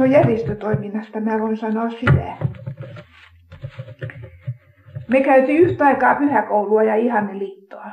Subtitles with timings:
[0.00, 2.36] No järjestötoiminnasta mä voin sanoa sitä.
[5.08, 7.90] Me käytiin yhtä aikaa pyhäkoulua ja ihanneliittoa.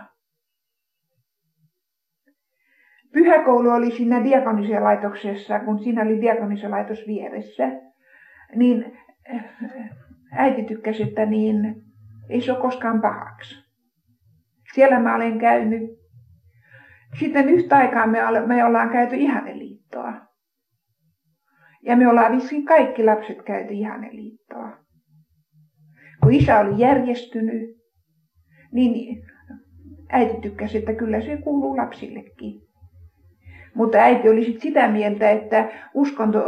[3.14, 7.64] Pyhäkoulu oli siinä diakonisen laitoksessa, kun siinä oli diakonisen laitos vieressä.
[8.56, 8.98] Niin
[9.34, 9.46] äh,
[10.32, 11.76] äiti tykkäsi, että niin
[12.30, 13.56] ei se ole koskaan pahaksi.
[14.74, 15.82] Siellä mä olen käynyt.
[17.20, 20.27] Sitten yhtä aikaa me, ollaan käyty ihaneliittoa.
[21.84, 24.78] Ja me ollaan vissiin kaikki lapset käyty ihaneliittoa.
[26.24, 27.78] Kun isä oli järjestynyt,
[28.72, 29.24] niin
[30.10, 32.62] äiti tykkäsi, että kyllä se kuuluu lapsillekin.
[33.76, 36.40] Mutta äiti oli sit sitä mieltä, että uskonto,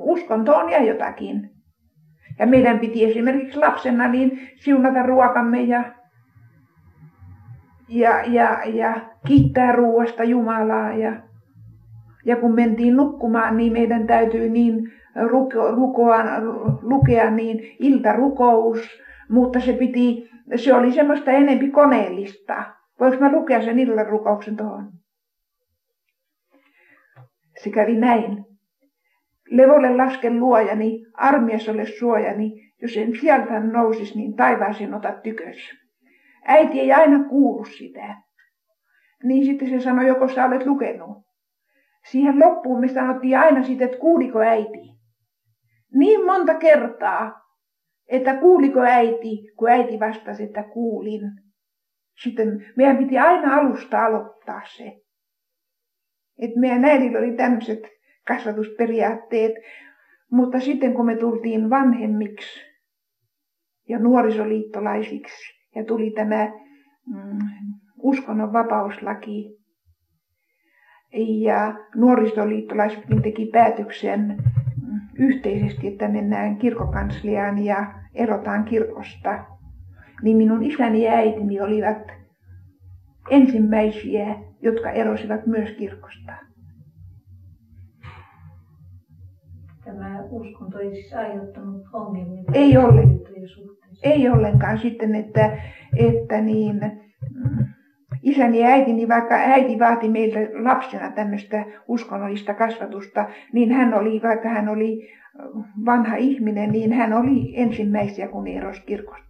[0.00, 1.50] uskonto on ja jotakin.
[2.38, 5.84] Ja meidän piti esimerkiksi lapsena niin siunata ruokamme ja,
[7.88, 10.92] ja, ja, ja kiittää ruoasta Jumalaa.
[10.92, 11.12] Ja,
[12.26, 14.92] ja kun mentiin nukkumaan, niin meidän täytyy niin
[15.28, 16.18] ruko, rukoa,
[16.82, 22.64] lukea niin iltarukous, mutta se piti, se oli semmoista enempi koneellista.
[23.00, 24.92] Voinko mä lukea sen illan rukouksen tuohon?
[27.62, 28.44] Se kävi näin.
[29.50, 35.56] Levolle lasken luojani, armiasolle suojani, jos en sieltä nousis, niin taivaaseen ota tykös.
[36.44, 38.16] Äiti ei aina kuulu sitä.
[39.24, 41.25] Niin sitten se sanoi, joko sä olet lukenut.
[42.10, 44.96] Siihen loppuun me sanottiin aina sitten, että kuuliko äiti.
[45.94, 47.40] Niin monta kertaa,
[48.08, 51.20] että kuuliko äiti, kun äiti vastasi, että kuulin.
[52.22, 54.92] Sitten meidän piti aina alusta aloittaa se.
[56.38, 57.80] Et meidän äidillä oli tämmöiset
[58.26, 59.52] kasvatusperiaatteet,
[60.30, 62.60] mutta sitten kun me tultiin vanhemmiksi
[63.88, 66.52] ja nuorisoliittolaisiksi ja tuli tämä
[67.06, 67.38] mm,
[67.98, 69.55] uskonnon vapauslaki
[71.12, 79.44] ja nuorisoliittolaisetkin teki päätöksen mm, yhteisesti, että mennään kirkokansliaan ja erotaan kirkosta,
[80.22, 81.98] niin minun isäni ja äitini olivat
[83.30, 86.32] ensimmäisiä, jotka erosivat myös kirkosta.
[89.84, 92.42] Tämä uskonto ei siis aiheuttanut ongelmia?
[92.52, 93.02] Ei, ole,
[94.02, 95.58] ei ollenkaan sitten, että,
[95.96, 96.80] että niin,
[97.34, 97.55] mm,
[98.26, 104.48] isäni ja äitini, vaikka äiti vaati meiltä lapsena tämmöistä uskonnollista kasvatusta, niin hän oli, vaikka
[104.48, 105.08] hän oli
[105.86, 109.26] vanha ihminen, niin hän oli ensimmäisiä, kun erosi kirkosta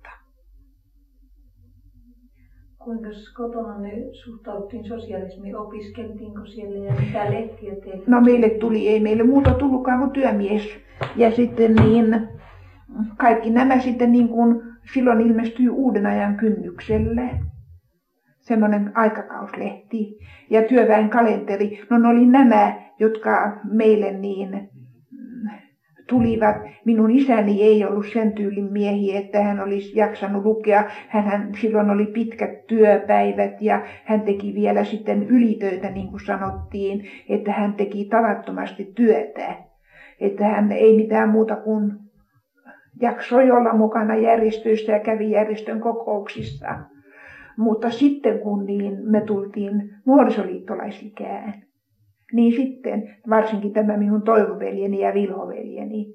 [2.87, 8.05] kuinka kotona ne suhtauttiin sosialismiin, opiskeltiinko siellä ja mitä lehtiä teille?
[8.07, 10.63] No meille tuli, ei meille muuta tullutkaan kuin työmies.
[11.17, 12.28] Ja sitten niin,
[13.17, 14.63] kaikki nämä sitten niin kuin
[14.95, 17.31] silloin ilmestyi uuden ajan kynnykselle.
[18.47, 20.19] Semmoinen aikakauslehti
[20.51, 21.81] ja työväen kalenteri.
[21.91, 24.69] No ne oli nämä, jotka meille niin
[26.09, 26.57] tulivat.
[26.84, 30.84] Minun isäni ei ollut sen tyylin miehiä, että hän olisi jaksanut lukea.
[31.09, 37.53] Hän silloin oli pitkät työpäivät ja hän teki vielä sitten ylitöitä, niin kuin sanottiin, että
[37.53, 39.55] hän teki tavattomasti työtä.
[40.21, 41.93] Että hän ei mitään muuta kuin
[43.01, 46.67] jaksoi olla mukana järjestöissä ja kävi järjestön kokouksissa.
[47.59, 51.62] Mutta sitten kun niin me tultiin nuorisoliittolaisikään,
[52.33, 56.15] niin sitten varsinkin tämä minun toivoveljeni ja vilhoveljeni.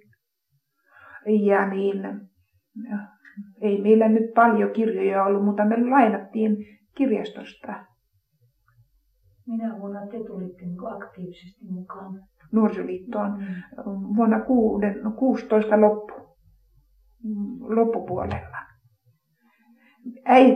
[1.45, 2.03] Ja niin,
[3.61, 6.57] ei meillä nyt paljon kirjoja ollut, mutta me lainattiin
[6.95, 7.85] kirjastosta.
[9.47, 12.23] Minä vuonna te tulitte niin aktiivisesti mukaan?
[12.51, 14.15] Nuorisoliittoon mm.
[14.15, 14.39] vuonna
[15.15, 16.13] 16 loppu,
[17.59, 18.57] loppupuolella.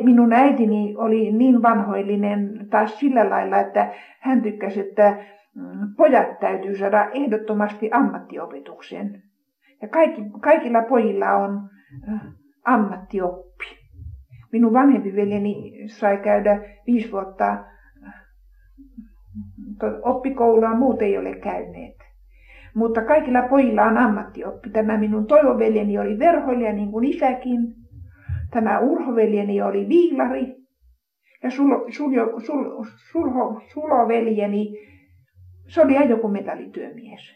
[0.04, 5.18] Minun äitini oli niin vanhoillinen taas sillä lailla, että hän tykkäsi, että
[5.56, 9.24] Mm, pojat täytyy saada ehdottomasti ammattiopetuksen.
[9.82, 11.70] Ja kaikki, kaikilla pojilla on
[12.14, 12.22] äh,
[12.66, 13.66] ammattioppi.
[14.52, 18.14] Minun vanhempi veljeni sai käydä viisi vuotta äh,
[20.04, 21.96] oppikoulua, muut ei ole käyneet.
[22.74, 24.70] Mutta kaikilla pojilla on ammattioppi.
[24.70, 27.76] Tämä minun toivoveljeni oli verhoilija niin kuin isäkin.
[28.56, 30.56] Tämä urhoveljeni oli viilari.
[31.44, 34.74] Ja sulo, suljo, sul, sulho, suloveljeni
[35.68, 37.36] se oli joku metallityömies.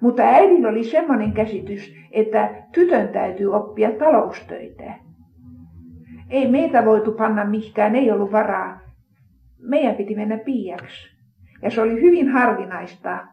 [0.00, 4.94] Mutta äidillä oli semmoinen käsitys, että tytön täytyy oppia taloustöitä.
[6.30, 8.80] Ei meitä voitu panna mihinkään, ei ollut varaa.
[9.58, 11.16] Meidän piti mennä piiaksi.
[11.62, 13.26] Ja se oli hyvin harvinaista,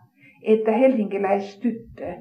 [0.43, 2.13] että helsinkiläistyttö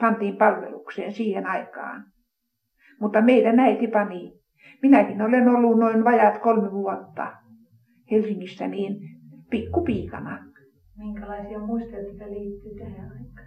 [0.00, 2.15] pantiin palvelukseen siihen aikaan.
[3.00, 4.32] Mutta meidän äiti pani.
[4.82, 7.32] Minäkin olen ollut noin vajat kolme vuotta
[8.10, 8.96] Helsingissä niin
[9.50, 10.38] pikkupiikana.
[10.98, 13.46] Minkälaisia muistoja liittyy tähän aikaan?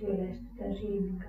[0.00, 1.24] Työläistetään silmin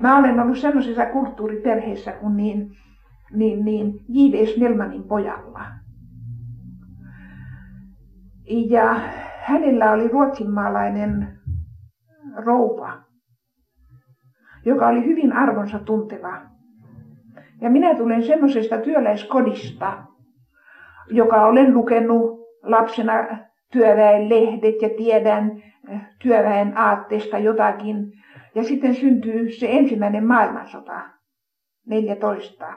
[0.00, 2.70] Mä olen ollut semmoisessa kulttuuriperheessä kuin niin,
[3.32, 4.46] niin, niin J.V.
[4.46, 5.64] Snellmanin pojalla.
[8.70, 9.00] Ja
[9.40, 11.38] hänellä oli ruotsinmaalainen
[12.36, 13.02] rouva,
[14.64, 16.40] joka oli hyvin arvonsa tunteva.
[17.60, 19.98] Ja minä tulen semmoisesta työläiskodista,
[21.10, 23.12] joka olen lukenut lapsena
[23.72, 28.12] työväenlehdet ja tiedän eh, työväen aatteesta jotakin.
[28.54, 31.00] Ja sitten syntyy se ensimmäinen maailmansota,
[31.86, 32.72] 14.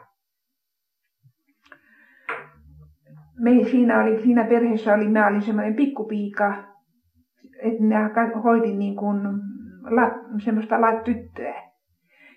[3.40, 6.64] Me siinä, oli, siinä perheessä oli, mä olin semmoinen pikkupiika,
[7.60, 8.10] että minä
[8.44, 9.20] hoidin niin kuin
[9.84, 10.12] la,
[10.44, 11.64] semmoista la, tyttöä.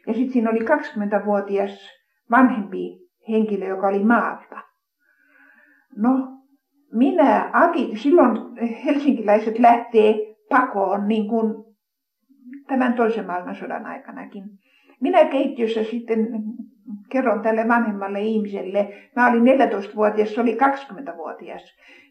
[0.08, 1.90] Ja sitten siinä oli 20-vuotias
[2.30, 4.62] vanhempi henkilö, joka oli maalta.
[5.96, 6.10] No,
[6.92, 8.38] minä, Aki, silloin
[8.84, 10.14] helsinkiläiset lähtee
[10.48, 11.64] pakoon niin kuin
[12.68, 14.44] tämän toisen maailmansodan aikanakin.
[15.00, 16.28] Minä keittiössä sitten
[17.10, 21.62] kerron tälle vanhemmalle ihmiselle, mä olin 14-vuotias, se oli 20-vuotias,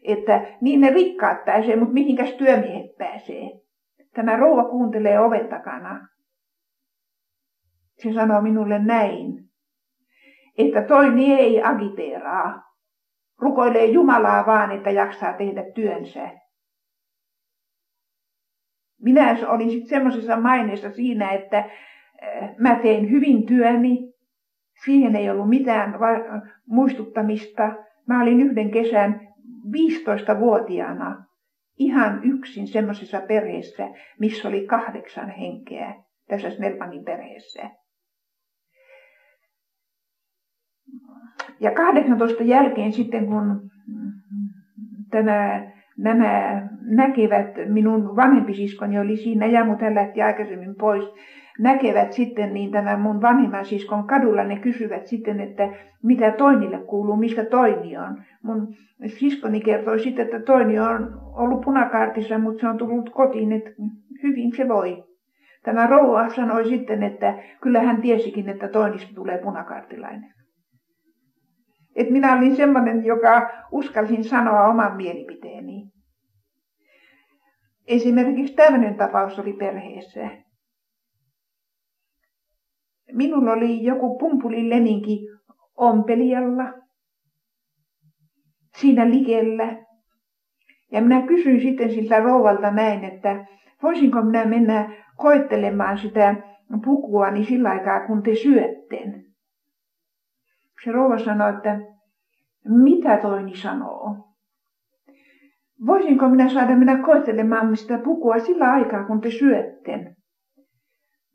[0.02, 3.50] että niin ne rikkaat pääsee, mutta mihinkäs työmiehet pääsee.
[4.14, 6.08] Tämä rouva kuuntelee oven takana.
[8.02, 9.48] Se sanoo minulle näin,
[10.58, 12.62] että toini ei agiteeraa,
[13.38, 16.30] rukoilee Jumalaa vaan, että jaksaa tehdä työnsä.
[19.02, 24.12] Minä olin sitten semmoisessa maineessa siinä, että äh, mä tein hyvin työni.
[24.84, 25.94] Siihen ei ollut mitään
[26.66, 27.72] muistuttamista.
[28.08, 29.20] Mä olin yhden kesän
[29.66, 31.24] 15-vuotiaana
[31.78, 33.88] ihan yksin semmoisessa perheessä,
[34.20, 35.94] missä oli kahdeksan henkeä
[36.28, 37.70] tässä Snellmanin perheessä.
[41.60, 43.70] Ja 18 jälkeen sitten, kun
[45.10, 45.62] tämä,
[45.98, 51.04] nämä näkivät, minun vanhempi siskoni oli siinä ja mutta hän lähti aikaisemmin pois,
[51.58, 55.68] näkevät sitten niin tämä mun vanhemman siskon kadulla, ne kysyvät sitten, että
[56.02, 58.22] mitä Toinille kuuluu, mistä Toini on.
[58.42, 58.74] Mun
[59.06, 63.70] siskoni kertoi sitten, että Toini on ollut punakaartissa, mutta se on tullut kotiin, että
[64.22, 65.04] hyvin se voi.
[65.62, 70.37] Tämä rouva sanoi sitten, että kyllä hän tiesikin, että Toinista tulee punakaartilainen.
[71.98, 75.90] Että minä olin semmoinen, joka uskalsin sanoa oman mielipiteeni.
[77.86, 80.30] Esimerkiksi tämmöinen tapaus oli perheessä.
[83.12, 85.18] Minulla oli joku pumpulin leninki
[85.76, 86.72] ompelijalla
[88.76, 89.76] siinä likellä.
[90.92, 93.46] Ja minä kysyin sitten siltä rouvalta näin, että
[93.82, 96.34] voisinko minä mennä koettelemaan sitä
[96.84, 99.27] pukua niin sillä aikaa, kun te syötten.
[100.84, 101.78] Se rouva sanoi, että
[102.64, 104.28] mitä toini sanoo.
[105.86, 110.16] Voisinko minä saada mennä koettelemaan sitä pukua sillä aikaa, kun te syötten?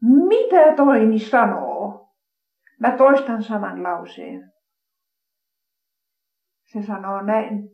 [0.02, 2.10] Mitä toini sanoo?
[2.80, 4.52] Mä toistan saman lauseen.
[6.64, 7.70] Se sanoo näin,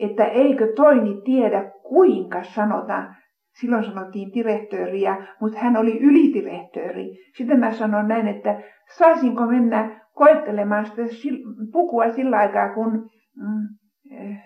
[0.00, 3.16] että eikö toini tiedä, kuinka sanotaan.
[3.60, 7.18] Silloin sanottiin direktööriä, mutta hän oli ylidirektööri.
[7.36, 8.62] Sitten mä sanon näin, että
[8.98, 11.02] saisinko mennä koettelemaan sitä
[11.72, 13.68] pukua sillä aikaa, kun mm,
[14.10, 14.36] eh,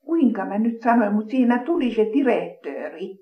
[0.00, 3.18] kuinka mä nyt sanoin, mutta siinä tuli se direktööri.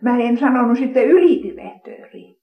[0.00, 2.36] Mä en sanonut sitten ylidirektööri.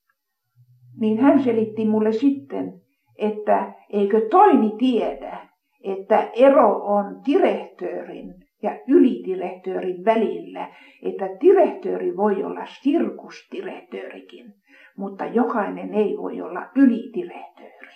[0.99, 2.81] Niin hän selitti mulle sitten,
[3.17, 5.49] että eikö toini tiedä,
[5.83, 10.69] että ero on direktöörin ja ylidirektöörin välillä,
[11.01, 14.53] että direktööri voi olla sirkusdirektöörikin
[14.97, 17.93] mutta jokainen ei voi olla ylidirektööri.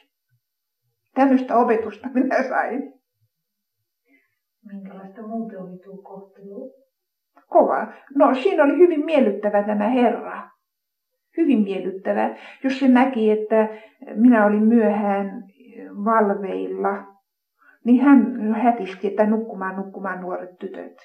[1.13, 2.94] Tämmöistä opetusta minä sain.
[4.72, 6.74] Minkälaista muuten oli tuo kohtelu?
[7.48, 7.94] Kova.
[8.15, 10.50] No siinä oli hyvin miellyttävä tämä herra.
[11.38, 12.36] Hyvin miellyttävä.
[12.63, 13.70] Jos se näki, että
[14.15, 15.44] minä olin myöhään
[16.06, 17.16] valveilla,
[17.88, 20.98] niin hän hätisti, että nukkumaan, nukkumaan nuoret tytöt.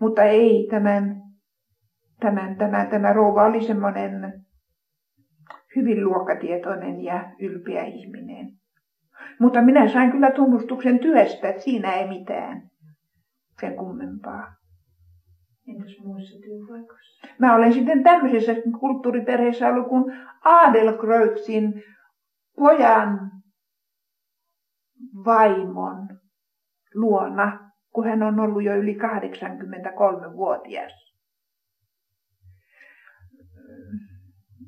[0.00, 1.22] Mutta ei tämän,
[2.20, 4.12] tämän, tämä, tämä rouva oli semmoinen
[5.76, 8.52] hyvin luokkatietoinen ja ylpeä ihminen.
[9.40, 12.62] Mutta minä sain kyllä tunnustuksen työstä, että siinä ei mitään
[13.60, 14.54] sen kummempaa.
[15.68, 17.28] Entäs muissa työpaikoissa?
[17.38, 20.04] Mä olen sitten tämmöisessä kulttuuriperheessä ollut kuin
[20.44, 21.82] Adelkreutzin
[22.56, 23.35] pojan
[25.24, 26.08] vaimon
[26.94, 31.06] luona, kun hän on ollut jo yli 83-vuotias.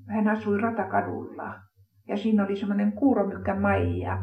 [0.09, 1.55] hän asui Ratakadulla.
[2.09, 4.19] Ja siinä oli semmoinen kuuromykkä Maija,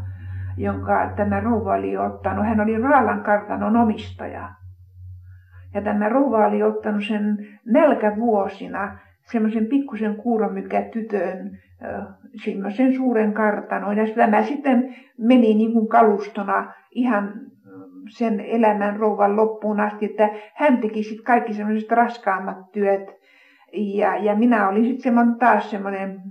[0.57, 2.45] jonka tämä rouva oli ottanut.
[2.45, 4.49] Hän oli Raalan kartanon omistaja.
[5.73, 8.97] Ja tämä rouva oli ottanut sen nälkävuosina
[9.31, 11.57] semmoisen pikkusen kuuromykkä tytön
[12.45, 13.97] semmoisen suuren kartanon.
[13.97, 17.33] Ja tämä sitten meni niin kuin kalustona ihan
[18.09, 23.11] sen elämän rouvan loppuun asti, että hän teki sitten kaikki semmoiset raskaammat työt.
[23.73, 26.21] Ja, ja minä olin sitten semmoinen taas semmoinen,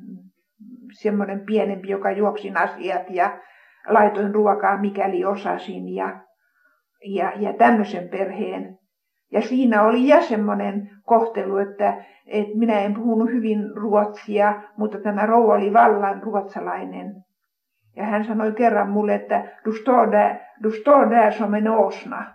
[0.93, 3.39] semmoinen pienempi, joka juoksin asiat ja
[3.89, 6.21] laitoin ruokaa mikäli osasin ja,
[7.05, 8.79] ja, ja tämmöisen perheen.
[9.35, 15.27] Ja siinä oli ja semmoinen kohtelu, että, että minä en puhunut hyvin ruotsia, mutta tämä
[15.27, 17.25] rouva oli vallan ruotsalainen.
[17.97, 22.35] Ja hän sanoi kerran mulle, että du står där, du står där som en åsna.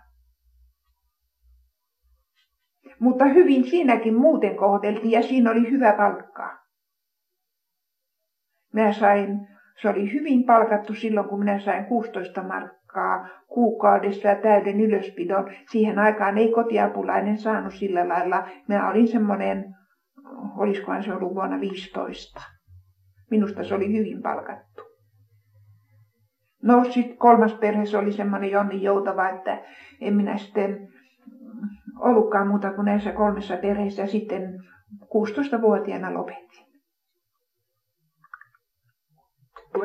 [3.00, 6.60] Mutta hyvin siinäkin muuten kohdeltiin ja siinä oli hyvä palkka.
[8.74, 9.48] Minä sain,
[9.82, 12.79] se oli hyvin palkattu silloin, kun minä sain 16 markkaa
[13.48, 15.51] kuukaudessa ja täyden ylöspidon.
[15.72, 18.48] Siihen aikaan ei kotiapulainen saanut sillä lailla.
[18.67, 19.75] Minä olin semmoinen,
[20.58, 22.41] olisikohan se ollut vuonna 15.
[23.31, 24.81] Minusta se oli hyvin palkattu.
[26.63, 29.62] No sitten kolmas perhe, se oli semmoinen Jonni Joutava, että
[30.01, 30.88] en minä sitten
[32.00, 34.63] ollutkaan muuta kuin näissä kolmessa perheessä sitten
[35.03, 36.69] 16-vuotiaana lopetin.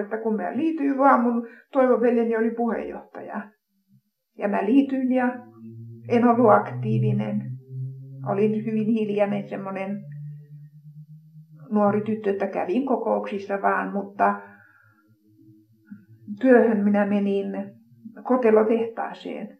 [0.00, 3.50] Että kun mä liityin vaan, mun toivoveljeni oli puheenjohtaja.
[4.38, 5.34] Ja mä liityin ja
[6.08, 7.42] en ollut aktiivinen.
[8.26, 10.00] Olin hyvin hiljainen semmoinen
[11.70, 14.40] nuori tyttö, että kävin kokouksissa vaan, mutta
[16.40, 17.46] työhön minä menin
[18.22, 19.58] kotelotehtaaseen.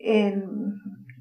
[0.00, 0.42] En,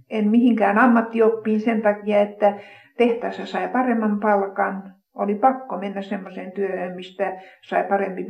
[0.10, 2.60] en mihinkään ammattioppiin sen takia, että
[2.98, 4.94] tehtaassa sai paremman palkan.
[5.16, 8.26] Oli pakko mennä semmoiseen työhön, mistä sai, parempi,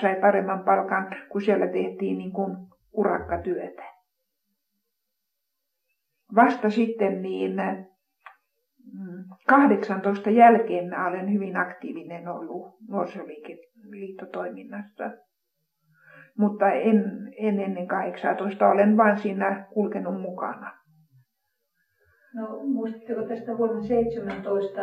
[0.00, 2.56] sai paremman palkan, kun siellä tehtiin niin kuin
[2.92, 3.82] urakkatyötä.
[6.34, 7.56] Vasta sitten niin
[9.46, 15.10] 18 jälkeen mä olen hyvin aktiivinen ollut nuorisoliitotoiminnassa.
[16.38, 17.04] Mutta en,
[17.38, 20.72] en ennen 18, olen vain siinä kulkenut mukana.
[22.34, 24.82] No muistatteko tästä vuonna 17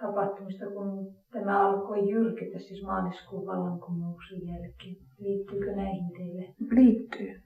[0.00, 4.96] tapahtumista, kun tämä alkoi jyrketä, siis maaliskuun vallankumouksen jälkeen.
[5.18, 6.54] Liittyykö näihin teille?
[6.70, 7.42] Liittyy.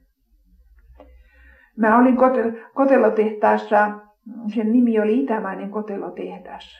[1.77, 2.17] Mä olin
[2.73, 3.99] kotelotehtaassa
[4.55, 6.77] sen nimi oli Itämainen kotelotehdas.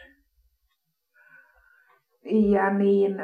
[2.52, 3.16] Ja niin,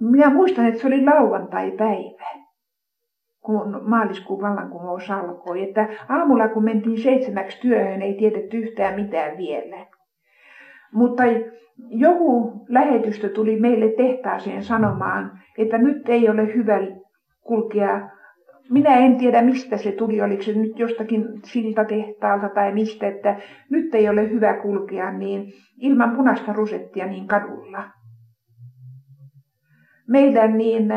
[0.00, 2.49] minä muistan, että se oli lauantai-päivä,
[3.40, 5.62] kun maaliskuun vallankumous alkoi.
[5.62, 9.86] Että aamulla kun mentiin seitsemäksi työhön, ei tiedetty yhtään mitään vielä.
[10.92, 11.22] Mutta
[11.88, 16.78] joku lähetystö tuli meille tehtaaseen sanomaan, että nyt ei ole hyvä
[17.40, 18.10] kulkea
[18.70, 23.94] minä en tiedä mistä se tuli, oliko se nyt jostakin siltatehtaalta tai mistä, että nyt
[23.94, 27.84] ei ole hyvä kulkea niin ilman punaista rusettia niin kadulla.
[30.08, 30.88] Meidän niin,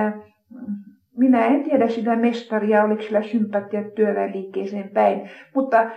[1.17, 5.91] minä en tiedä sitä mestaria, oliko sillä sympatia työväenliikkeeseen päin, mutta äh,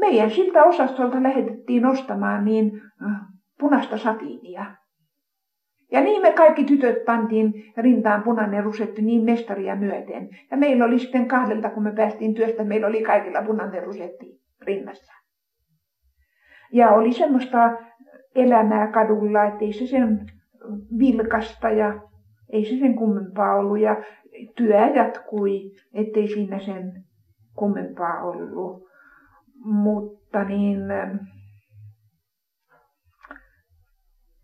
[0.00, 3.20] meidän siltä osastolta lähetettiin ostamaan niin äh,
[3.58, 4.64] punaista satiinia.
[5.92, 10.28] Ja niin me kaikki tytöt pantiin rintaan punainen rusetti niin mestaria myöten.
[10.50, 15.12] Ja meillä oli sitten kahdelta, kun me päästiin työstä, meillä oli kaikilla punainen rusetti rinnassa.
[16.72, 17.76] Ja oli semmoista
[18.34, 20.26] elämää kadulla, ettei se sen
[20.98, 22.00] vilkasta ja
[22.52, 23.80] ei se sen kummempaa ollut.
[23.80, 23.96] Ja
[24.56, 25.60] työ jatkui,
[25.94, 26.92] ettei siinä sen
[27.54, 28.82] kummempaa ollut.
[29.64, 30.78] Mutta niin,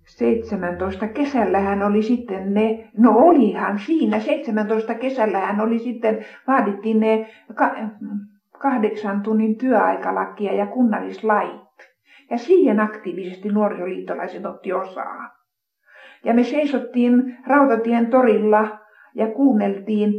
[0.06, 7.30] 17 kesällähän oli sitten ne, no olihan siinä, 17 kesällähän oli sitten, vaadittiin ne
[8.58, 11.68] kahdeksan tunnin työaikalakia ja kunnallislait.
[12.30, 15.37] Ja siihen aktiivisesti nuorisoliittolaiset otti osaa.
[16.24, 18.78] Ja me seisottiin Rautatien torilla
[19.14, 20.12] ja kuunneltiin,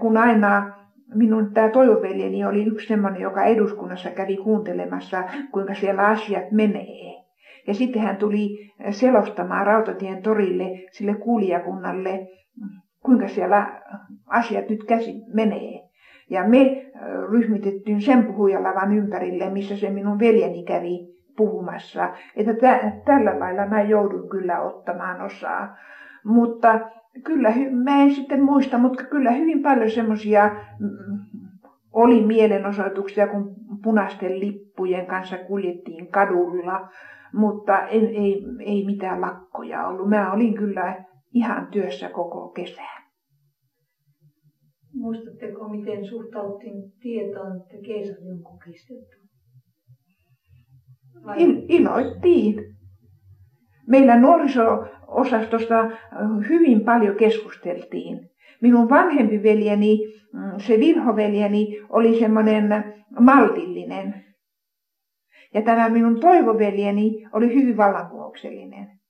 [0.00, 0.74] kun aina
[1.14, 7.24] minun tämä toivoveljeni oli yksi semmoinen, joka eduskunnassa kävi kuuntelemassa, kuinka siellä asiat menee.
[7.66, 12.26] Ja sitten hän tuli selostamaan Rautatien torille sille kuulijakunnalle,
[13.04, 13.82] kuinka siellä
[14.26, 15.80] asiat nyt käsi menee.
[16.30, 16.86] Ja me
[17.30, 22.12] ryhmitettiin sen puhujalavan ympärille, missä se minun veljeni kävi puhumassa.
[22.36, 25.76] Että tä- tällä lailla mä joudun kyllä ottamaan osaa.
[26.24, 26.80] Mutta
[27.24, 27.52] kyllä,
[27.84, 30.50] mä en sitten muista, mutta kyllä hyvin paljon semmoisia
[30.80, 31.18] mm,
[31.92, 36.88] oli mielenosoituksia, kun punaisten lippujen kanssa kuljettiin kadulla
[37.34, 40.08] mutta en, ei, ei mitään lakkoja ollut.
[40.08, 43.04] Mä olin kyllä ihan työssä koko kesän.
[44.94, 49.23] Muistatteko, miten suhtauttiin tietoon, että keisari on kukistettu?
[51.36, 52.74] Il, iloittiin.
[53.86, 55.90] Meillä nuoriso-osastosta
[56.48, 58.30] hyvin paljon keskusteltiin.
[58.60, 59.98] Minun vanhempi veljeni,
[60.32, 64.24] mm, se Vilhoveljeni, oli semmoinen maltillinen.
[65.54, 69.00] Ja tämä minun toivoveljeni oli hyvin vallankumouksellinen.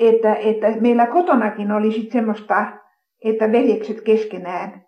[0.00, 2.72] Että, että meillä kotonakin oli sitten semmoista,
[3.24, 4.84] että veljekset keskenään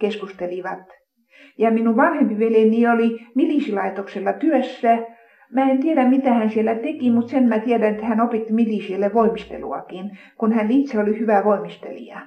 [0.00, 0.95] keskustelivat.
[1.58, 4.98] Ja minun vanhempi veljeni oli milisilaitoksella työssä.
[5.52, 9.14] Mä en tiedä, mitä hän siellä teki, mutta sen mä tiedän, että hän opitti milisille
[9.14, 12.20] voimisteluakin, kun hän itse oli hyvä voimistelija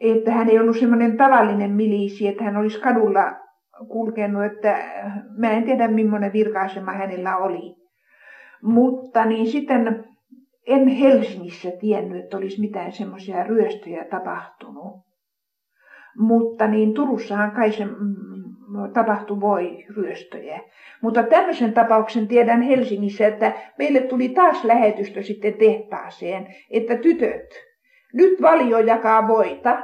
[0.00, 3.36] että hän ei ollut semmoinen tavallinen milisi, että hän olisi kadulla
[3.88, 4.78] kulkenut, että
[5.36, 7.76] mä en tiedä millainen virka-asema hänellä oli.
[8.62, 10.04] Mutta niin sitten
[10.66, 15.07] en Helsingissä tiennyt, että olisi mitään semmoisia ryöstöjä tapahtunut.
[16.18, 20.60] Mutta niin Turussahan kai se mm, tapahtui voi ryöstöjä.
[21.02, 27.68] Mutta tämmöisen tapauksen tiedän Helsingissä, että meille tuli taas lähetystö sitten tehtaaseen, että tytöt,
[28.12, 29.82] nyt valio jakaa voita.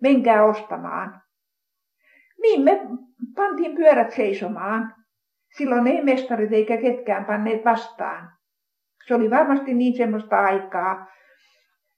[0.00, 1.22] Menkää ostamaan.
[2.42, 2.80] Niin me
[3.36, 4.94] pantiin pyörät seisomaan.
[5.56, 8.32] Silloin ei mestarit eikä ketkään panneet vastaan.
[9.06, 11.06] Se oli varmasti niin semmoista aikaa.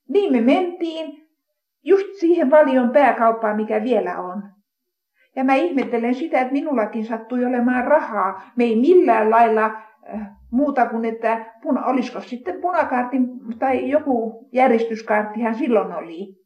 [0.09, 1.26] Niin me mentiin
[1.87, 4.43] just siihen valion pääkauppaan, mikä vielä on.
[5.37, 8.43] Ja mä ihmettelen sitä, että minullakin sattui olemaan rahaa.
[8.57, 9.71] Me ei millään lailla
[10.15, 13.17] Äh, muuta kuin, että puna, olisiko sitten punakaartti
[13.59, 16.37] tai joku järjestyskarttihan silloin oli.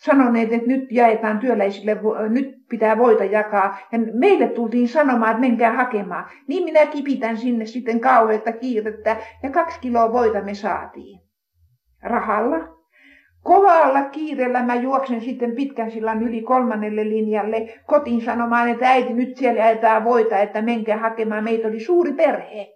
[0.00, 1.96] Sanoneet, että nyt jaetaan työläisille,
[2.28, 3.78] nyt pitää voita jakaa.
[3.92, 6.24] Ja meille tultiin sanomaan, että menkää hakemaan.
[6.46, 11.20] Niin minä kipitän sinne sitten kauheutta kiirettä ja kaksi kiloa voita me saatiin.
[12.02, 12.77] Rahalla.
[13.48, 19.36] Kovalla kiireellä mä juoksen sitten pitkän sillan yli kolmannelle linjalle kotiin sanomaan, että äiti nyt
[19.36, 21.44] siellä jaetaan voita, että menkää hakemaan.
[21.44, 22.74] Meitä oli suuri perhe.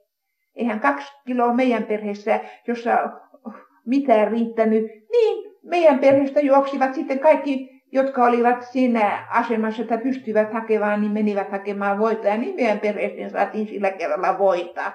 [0.57, 2.91] Eihän kaksi kiloa meidän perheessä, jossa
[3.87, 4.85] mitään riittänyt.
[5.13, 11.51] Niin, meidän perheestä juoksivat sitten kaikki, jotka olivat siinä asemassa, että pystyvät hakemaan, niin menivät
[11.51, 12.29] hakemaan voita.
[12.29, 14.93] Ja niin meidän perheeseen saatiin sillä kerralla voita.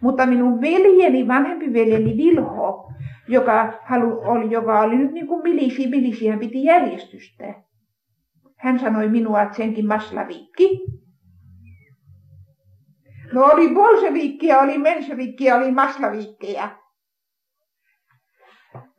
[0.00, 2.92] Mutta minun veljeni, vanhempi veljeni Vilho,
[3.28, 7.54] joka, halu, oli, joka oli nyt niin kuin milisi, milisi, hän piti järjestystä.
[8.56, 10.80] Hän sanoi minua, että senkin maslavikki.
[13.32, 16.78] No oli bolsevikkiä, oli mensevikkiä, oli maslaviikkeja.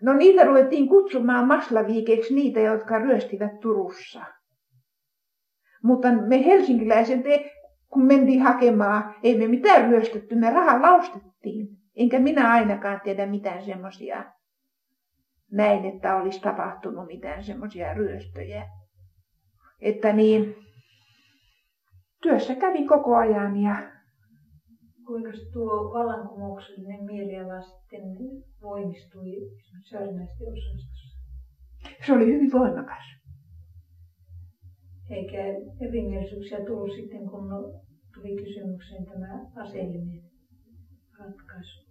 [0.01, 4.25] No niitä ruvettiin kutsumaan maslaviikeiksi niitä, jotka ryöstivät Turussa.
[5.83, 7.19] Mutta me helsinkiläiset,
[7.87, 11.78] kun mentiin hakemaan, ei me mitään ryöstetty, me rahaa laustettiin.
[11.99, 14.25] Enkä minä ainakaan tiedä mitään semmoisia
[15.51, 18.69] näin, että olisi tapahtunut mitään semmoisia ryöstöjä.
[19.81, 20.55] Että niin,
[22.21, 23.91] työssä kävin koko ajan ja
[25.05, 28.01] kuinka tuo vallankumouksellinen mieliala sitten
[28.61, 29.35] voimistui
[29.89, 31.19] saarnaisten osastossa?
[32.05, 33.03] Se oli hyvin voimakas.
[35.09, 35.37] Eikä
[35.87, 37.49] erimielisyyksiä tullut sitten, kun
[38.13, 40.21] tuli kysymykseen tämä aseellinen
[41.19, 41.88] ratkaisu.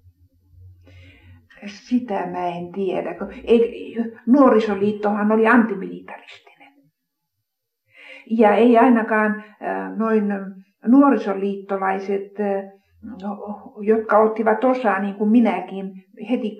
[1.67, 3.17] Sitä mä en tiedä.
[3.45, 6.73] Ei, nuorisoliittohan oli antimilitaristinen.
[8.31, 9.45] Ja ei ainakaan
[9.97, 10.25] noin
[10.87, 12.33] nuorisoliittolaiset
[13.23, 13.37] no,
[13.81, 15.93] jotka ottivat osaa niin kuin minäkin
[16.31, 16.57] heti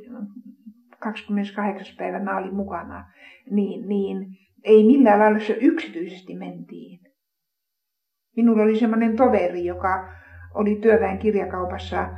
[0.99, 1.97] 28.
[1.99, 3.05] päivä mä olin mukana,
[3.51, 4.27] niin, niin
[4.65, 7.01] ei millään lailla se yksityisesti mentiin.
[8.37, 10.09] Minulla oli semmoinen toveri, joka
[10.55, 12.09] oli työväen kirjakaupassa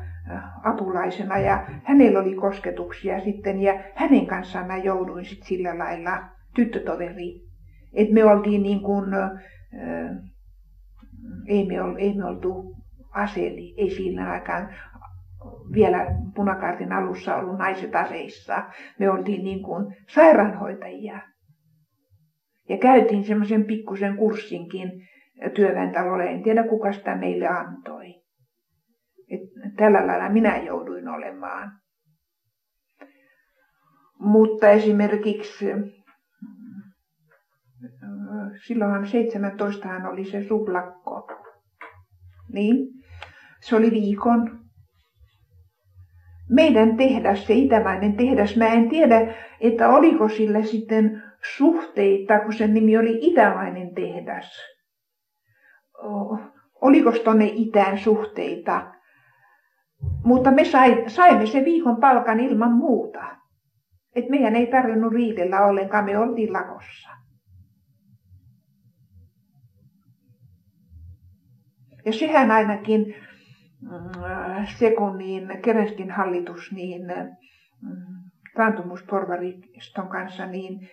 [0.65, 6.23] apulaisena ja hänellä oli kosketuksia sitten ja hänen kanssaan mä jouduin sitten sillä lailla
[6.55, 7.41] tyttötoveri.
[7.93, 9.31] Että me oltiin niin kuin, äh,
[11.47, 12.77] ei, me ol, ei me oltu
[13.11, 13.75] aseeli.
[13.77, 14.75] Ei siinä aikaan
[15.75, 18.65] vielä punakartin alussa ollut naiset aseissa.
[18.99, 21.21] Me oltiin niin kuin sairaanhoitajia.
[22.69, 24.93] Ja käytiin semmoisen pikkusen kurssinkin
[25.55, 26.25] työväentalolle.
[26.25, 28.20] En tiedä kuka sitä meille antoi.
[29.31, 29.41] Et
[29.77, 31.73] tällä lailla minä jouduin olemaan.
[34.19, 35.67] Mutta esimerkiksi
[38.67, 41.29] silloinhan 17 oli se sublakko.
[42.53, 42.77] Niin,
[43.61, 44.61] se oli viikon.
[46.49, 51.23] Meidän tehdas, se itämainen tehdas, mä en tiedä, että oliko sillä sitten
[51.57, 54.61] suhteita, kun sen nimi oli itämainen tehdas.
[56.81, 58.93] Oliko tonne itään suhteita?
[60.25, 63.37] Mutta me sai, saimme sen viikon palkan ilman muuta.
[64.15, 67.09] Et meidän ei tarvinnut riidellä ollenkaan, me oltiin lakossa.
[72.05, 73.15] Ja sehän ainakin
[73.81, 77.03] mm, se kun niin Kereskin hallitus niin
[77.83, 80.91] mm, taantumusporvariston kanssa niin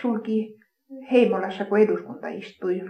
[0.00, 0.63] sulki
[1.12, 2.80] Heimolassa, kun eduskunta istui,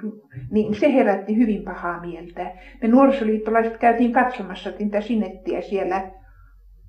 [0.51, 2.53] niin se herätti hyvin pahaa mieltä.
[2.83, 6.11] Me nuorisoliittolaiset käytiin katsomassa niitä sinettiä siellä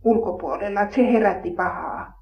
[0.04, 2.15] ulkopuolella, että se herätti pahaa.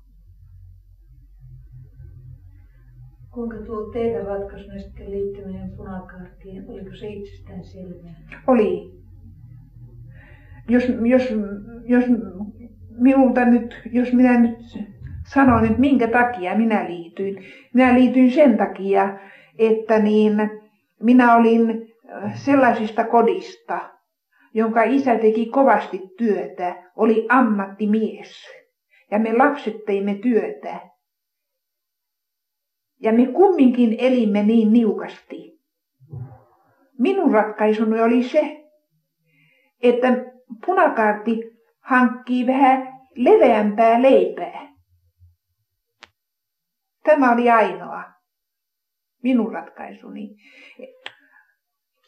[3.31, 8.15] Kuinka tuo teidän ratkaisu sitten liittyminen punakaartiin, oliko se itsestään selvää?
[8.47, 8.93] Oli.
[10.69, 11.29] Jos, jos,
[11.85, 12.03] jos
[12.97, 14.59] minulta nyt, jos minä nyt
[15.27, 17.45] sanon, että minkä takia minä liityin.
[17.73, 19.19] Minä liityin sen takia,
[19.57, 20.49] että niin
[20.99, 23.89] minä olin äh, sellaisista kodista,
[24.53, 28.47] jonka isä teki kovasti työtä, oli ammattimies.
[29.11, 30.79] Ja me lapset teimme työtä.
[32.99, 35.59] Ja me kumminkin elimme niin niukasti.
[36.99, 38.63] Minun ratkaisuni oli se,
[39.83, 40.07] että
[40.65, 41.39] punakaarti
[41.79, 44.72] hankkii vähän leveämpää leipää.
[47.03, 48.03] Tämä oli ainoa
[49.23, 50.35] minun ratkaisuni.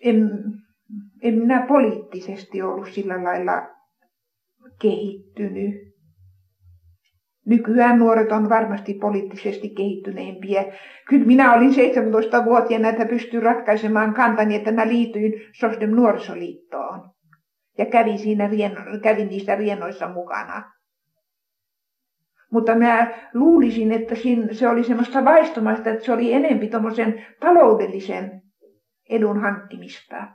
[0.01, 0.29] En,
[1.21, 3.69] en minä poliittisesti ollut sillä lailla
[4.81, 5.95] kehittynyt.
[7.45, 10.63] Nykyään nuoret on varmasti poliittisesti kehittyneempiä.
[11.09, 17.09] Kyllä minä olin 17-vuotiaana, että pystyin ratkaisemaan kantani, että mä liityin Sosdem nuorisoliittoon.
[17.77, 18.49] Ja kävin, siinä,
[19.01, 20.74] kävin niissä rienoissa mukana.
[22.51, 24.15] Mutta mä luulisin, että
[24.51, 28.41] se oli semmoista vaistomaista, että se oli enempi tuommoisen taloudellisen
[29.09, 30.27] edun hankkimista.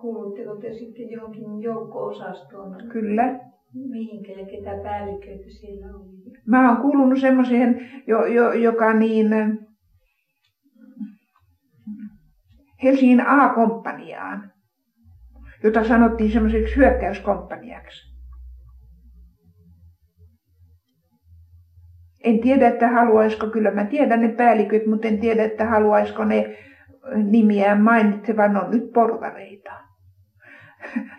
[0.00, 2.88] Kuulutteko te sitten johonkin joukko-osastoon?
[2.92, 3.40] Kyllä.
[3.74, 6.32] Mihinkä ja ketä päälliköitä siellä oli?
[6.46, 9.28] Mä oon kuulunut semmoiseen, jo, jo, joka niin
[12.82, 14.52] Helsingin A-komppaniaan,
[15.62, 18.13] jota sanottiin semmoiseksi hyökkäyskomppaniaksi.
[22.24, 26.56] En tiedä, että haluaisiko, kyllä mä tiedän ne päälliköt, mutta en tiedä, että haluaisiko ne
[27.14, 29.72] nimiään mainitsevan, on nyt porvareita.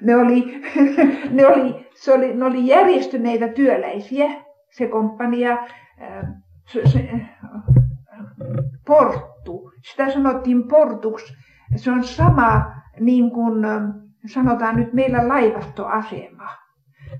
[0.02, 0.62] Ne oli,
[1.32, 4.30] ne oli, se oli, ne oli järjestyneitä työläisiä,
[4.70, 5.58] se komppania,
[6.68, 7.10] se, se,
[8.88, 9.72] porttu.
[9.91, 11.34] Sitä sanottiin portuksi.
[11.76, 13.65] Se on sama niin kuin
[14.26, 16.50] sanotaan nyt meillä laivastoasema.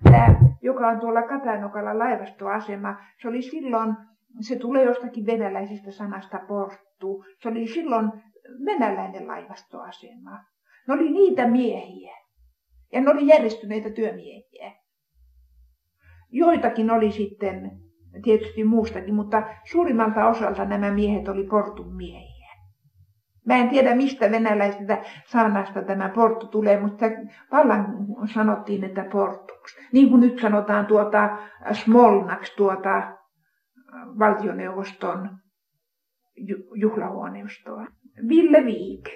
[0.04, 3.96] Tämä joka on tuolla Katanokalla laivastoasema, se oli silloin,
[4.40, 8.12] se tulee jostakin venäläisestä sanasta porttu, se oli silloin
[8.66, 10.40] venäläinen laivastoasema.
[10.88, 12.16] Ne oli niitä miehiä.
[12.94, 14.72] Ja ne oli järjestyneitä työmiehiä.
[16.32, 17.72] Joitakin oli sitten
[18.24, 22.35] tietysti muustakin, mutta suurimmalta osalta nämä miehet oli portun miehiä.
[23.46, 27.06] Mä en tiedä mistä venäläisestä sanasta tämä porttu tulee, mutta
[27.52, 27.86] vallan
[28.34, 29.78] sanottiin, että portuksi.
[29.92, 31.38] Niin kuin nyt sanotaan tuota
[31.72, 33.18] Smolnaks, tuota
[34.20, 35.30] valtioneuvoston
[36.76, 37.86] juhlahuoneistoa.
[38.30, 39.10] Ville Viik.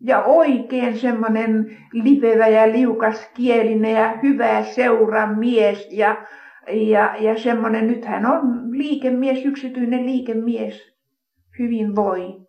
[0.00, 6.26] Ja oikein semmoinen lipevä ja liukas kielinen ja hyvä seura mies ja,
[6.68, 8.42] ja, ja semmoinen, nythän on
[8.78, 10.92] liikemies, yksityinen liikemies,
[11.58, 12.41] hyvin voi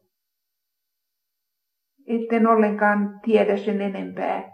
[2.08, 4.52] etten ollenkaan tiedä sen enempää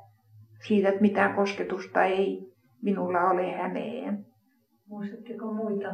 [0.68, 4.26] siitä, että mitään kosketusta ei minulla ole häneen.
[4.88, 5.94] Muistatteko muita?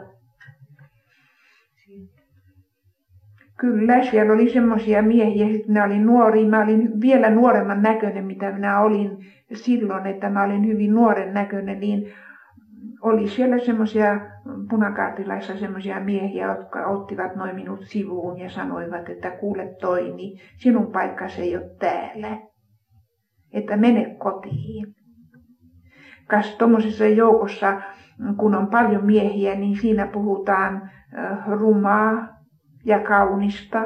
[3.58, 8.52] Kyllä, siellä oli semmoisia miehiä, että minä olin nuori, mä olin vielä nuoremman näköinen, mitä
[8.52, 9.18] minä olin
[9.54, 12.14] silloin, että mä olin hyvin nuoren näköinen, niin
[13.02, 14.20] oli siellä semmoisia
[14.70, 21.42] punakaartilaissa semmoisia miehiä, jotka ottivat noin minut sivuun ja sanoivat, että kuule Toini, sinun paikkasi
[21.42, 22.38] ei ole täällä.
[23.54, 24.96] Että mene kotiin.
[26.28, 27.82] Kas tuommoisessa joukossa,
[28.38, 30.92] kun on paljon miehiä, niin siinä puhutaan
[31.48, 32.28] rumaa
[32.86, 33.80] ja kaunista.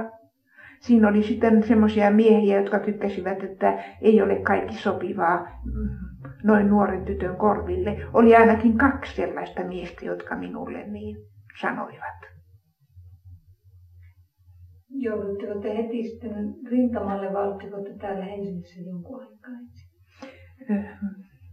[0.79, 5.61] Siinä oli sitten semmoisia miehiä, jotka tykkäsivät, että ei ole kaikki sopivaa
[6.43, 7.97] noin nuoren tytön korville.
[8.13, 11.17] Oli ainakin kaksi sellaista miestä, jotka minulle niin
[11.61, 12.19] sanoivat.
[14.89, 19.51] Joudutteko te heti sitten rintamalle vai oletteko te täällä Helsingissä jonkun aikaa?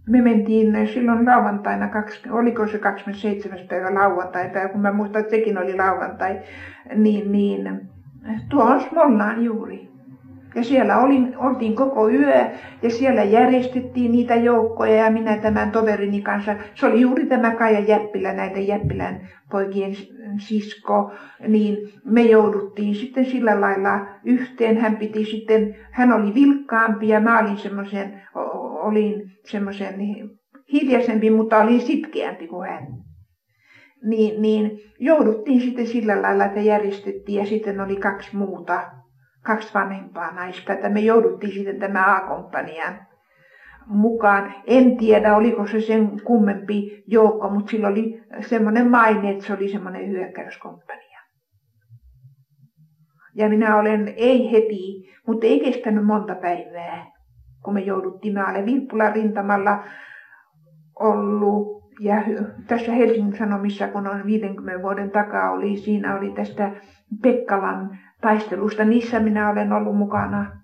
[0.08, 1.90] Me mentiin silloin lauantaina,
[2.30, 3.58] oliko se 27.
[3.68, 6.40] päivä lauantai, tai kun mä muistan, että sekin oli lauantai,
[6.94, 7.88] niin, niin
[8.48, 9.88] tuohon Smolnaan juuri.
[10.54, 12.44] Ja siellä olin, oltiin koko yö
[12.82, 16.56] ja siellä järjestettiin niitä joukkoja ja minä tämän toverini kanssa.
[16.74, 19.94] Se oli juuri tämä Kaija Jäppilä, näitä Jäppilän poikien
[20.38, 21.12] sisko.
[21.48, 24.76] Niin me jouduttiin sitten sillä lailla yhteen.
[24.76, 28.22] Hän piti sitten, hän oli vilkkaampi ja mä olin semmoisen,
[28.82, 29.94] olin semmoisen
[30.72, 32.86] hiljaisempi, mutta olin sitkeämpi kuin hän.
[34.02, 38.90] Niin, niin jouduttiin sitten sillä lailla, että järjestettiin ja sitten oli kaksi muuta
[39.46, 43.06] kaksi vanhempaa naista, että me jouduttiin sitten tämä A-komppanian
[43.86, 44.54] mukaan.
[44.66, 49.68] En tiedä, oliko se sen kummempi joukko, mutta sillä oli semmoinen maine, että se oli
[49.68, 51.20] semmoinen hyökkäyskomppania.
[53.34, 57.12] Ja minä olen, ei heti, mutta ei kestänyt monta päivää,
[57.64, 58.34] kun me jouduttiin.
[58.34, 59.84] Mä olen Vilppulan rintamalla
[61.00, 62.14] ollut ja
[62.66, 66.72] tässä Helsingin Sanomissa, kun on 50 vuoden takaa oli, siinä oli tästä
[67.22, 70.60] Pekkalan taistelusta, niissä minä olen ollut mukana.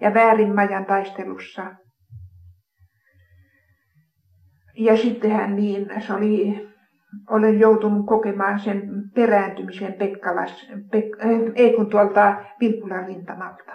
[0.00, 1.74] Ja väärinmajan taistelussa.
[4.76, 6.68] Ja sittenhän niin, se oli,
[7.30, 8.82] olen joutunut kokemaan sen
[9.14, 13.72] perääntymisen Pekkalas, Pek, äh, ei kun tuolta Vilpulan rintamalta.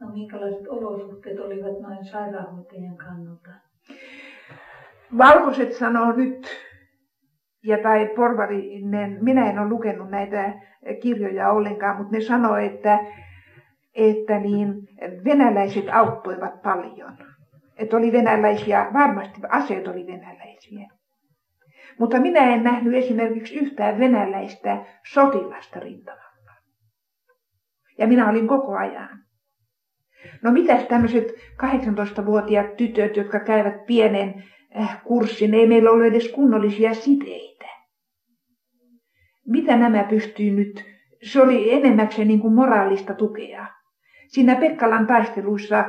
[0.00, 3.50] No minkälaiset olosuhteet olivat noin sairaanhoitajien kannalta?
[5.18, 6.48] Valkoiset sanoo nyt,
[7.62, 10.52] ja tai porvarinen, minä en ole lukenut näitä
[11.02, 12.98] kirjoja ollenkaan, mutta ne sanoo, että,
[13.94, 14.74] että niin,
[15.24, 17.18] venäläiset auttoivat paljon.
[17.78, 20.88] Että oli venäläisiä, varmasti aseet oli venäläisiä.
[21.98, 26.52] Mutta minä en nähnyt esimerkiksi yhtään venäläistä sotilasta rintamalla.
[27.98, 29.18] Ja minä olin koko ajan.
[30.42, 31.26] No mitäs tämmöiset
[31.62, 34.44] 18-vuotiaat tytöt, jotka käyvät pienen
[35.04, 37.56] kurssin, ei meillä ollut edes kunnollisia siteitä
[39.46, 40.84] mitä nämä pystyy nyt,
[41.22, 43.66] se oli enemmäkseen niin kuin moraalista tukea.
[44.28, 45.84] Siinä Pekkalan taisteluissa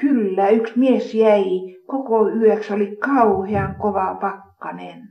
[0.00, 1.44] kyllä yksi mies jäi
[1.86, 5.02] koko yöksi, oli kauhean kova pakkanen.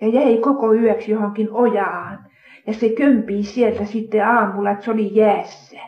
[0.00, 2.30] Ja jäi koko yöksi johonkin ojaan.
[2.66, 5.80] Ja se kömpii sieltä sitten aamulla, että se oli jäässä.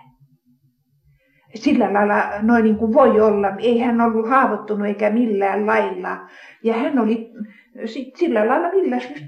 [1.54, 3.48] Sillä lailla noin niin kuin voi olla.
[3.58, 6.28] Ei hän ollut haavoittunut eikä millään lailla.
[6.62, 7.30] Ja hän oli
[7.84, 8.68] sitten sillä lailla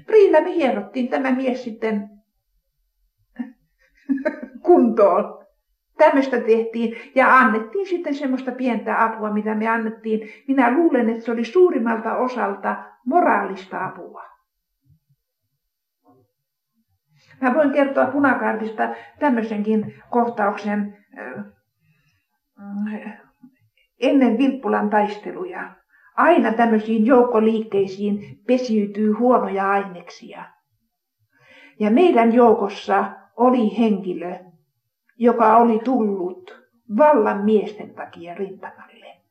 [0.05, 2.09] Priillä me hierottiin tämä mies sitten
[4.65, 5.45] kuntoon.
[5.97, 10.29] Tämmöistä tehtiin ja annettiin sitten semmoista pientä apua, mitä me annettiin.
[10.47, 14.23] Minä luulen, että se oli suurimmalta osalta moraalista apua.
[17.41, 20.97] Mä voin kertoa punakaartista tämmöisenkin kohtauksen
[23.99, 25.75] ennen Vilppulan taisteluja
[26.15, 30.45] aina tämmöisiin joukkoliikkeisiin pesiytyy huonoja aineksia.
[31.79, 34.39] Ja meidän joukossa oli henkilö,
[35.17, 36.65] joka oli tullut
[36.97, 39.21] vallan miesten takia rintamalle.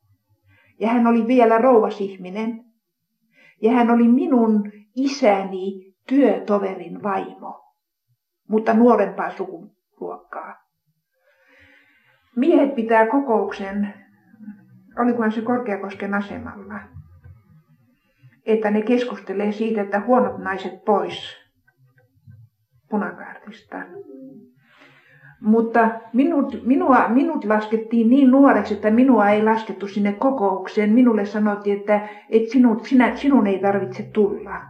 [0.81, 2.65] Ja hän oli vielä rouvasihminen.
[3.63, 7.75] Ja hän oli minun isäni työtoverin vaimo,
[8.49, 10.64] mutta nuorempaa sukuluokkaa.
[12.37, 13.95] Miehet pitää kokouksen
[14.99, 16.81] olikohan se Korkeakosken asemalla,
[18.47, 21.37] että ne keskustelee siitä, että huonot naiset pois
[22.91, 23.77] punakaartista.
[25.41, 30.93] Mutta minut, minua, minut laskettiin niin nuoreksi, että minua ei laskettu sinne kokoukseen.
[30.93, 34.61] Minulle sanottiin, että, että sinun, sinä, sinun ei tarvitse tulla.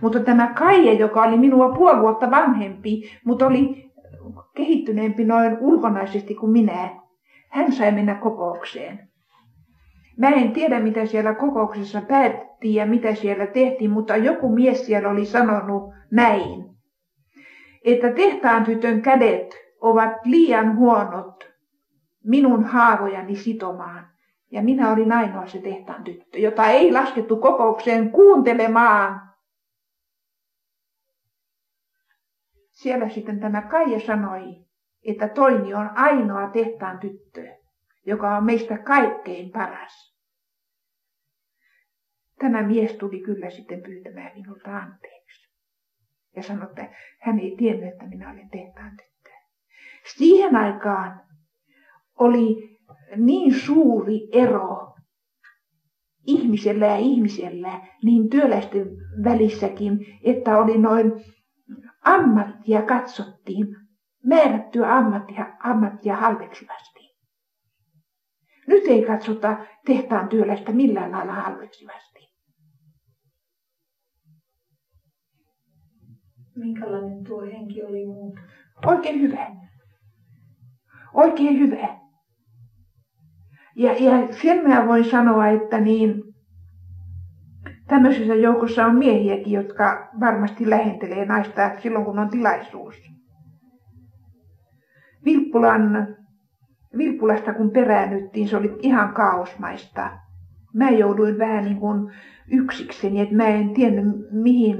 [0.00, 3.89] Mutta tämä Kaija, joka oli minua puoli vuotta vanhempi, mutta oli
[4.54, 7.00] kehittyneempi noin ulkonaisesti kuin minä,
[7.48, 9.08] hän sai mennä kokoukseen.
[10.16, 15.08] Mä en tiedä, mitä siellä kokouksessa päätettiin ja mitä siellä tehtiin, mutta joku mies siellä
[15.08, 16.70] oli sanonut näin,
[17.84, 21.50] että tehtaan tytön kädet ovat liian huonot
[22.24, 24.10] minun haavojani sitomaan.
[24.50, 29.29] Ja minä olin ainoa se tehtaan tyttö, jota ei laskettu kokoukseen kuuntelemaan.
[32.82, 34.64] Siellä sitten tämä Kaija sanoi,
[35.04, 37.56] että Toini on ainoa tehtaan tyttö,
[38.06, 40.16] joka on meistä kaikkein paras.
[42.38, 45.50] Tämä mies tuli kyllä sitten pyytämään minulta anteeksi.
[46.36, 46.88] Ja sanoi, että
[47.18, 49.30] hän ei tiennyt, että minä olen tehtaan tyttö.
[50.16, 51.20] Siihen aikaan
[52.18, 52.78] oli
[53.16, 54.94] niin suuri ero
[56.26, 58.86] ihmisellä ja ihmisellä, niin työläisten
[59.24, 61.12] välissäkin, että oli noin
[62.04, 63.66] ammattia katsottiin,
[64.24, 67.00] määrättyä ammattia, ammattia halveksivasti.
[68.66, 72.20] Nyt ei katsota tehtaan työläistä millään lailla halveksivasti.
[76.56, 78.40] Minkälainen tuo henki oli muuta?
[78.86, 79.50] Oikein hyvä.
[81.14, 82.00] Oikein hyvä.
[83.76, 86.29] Ja, ja sen mä voin sanoa, että niin,
[87.90, 92.94] tämmöisessä joukossa on miehiäkin, jotka varmasti lähentelee naista silloin, kun on tilaisuus.
[95.24, 96.16] Vilppulan,
[96.98, 100.10] Vilppulasta kun peräännyttiin, se oli ihan kaosmaista.
[100.74, 102.12] Mä jouduin vähän niin kuin
[102.50, 104.78] yksikseni, että mä en tiennyt mihin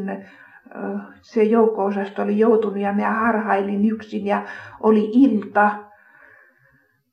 [1.20, 4.44] se joukko-osasto oli joutunut ja mä harhailin yksin ja
[4.80, 5.84] oli ilta.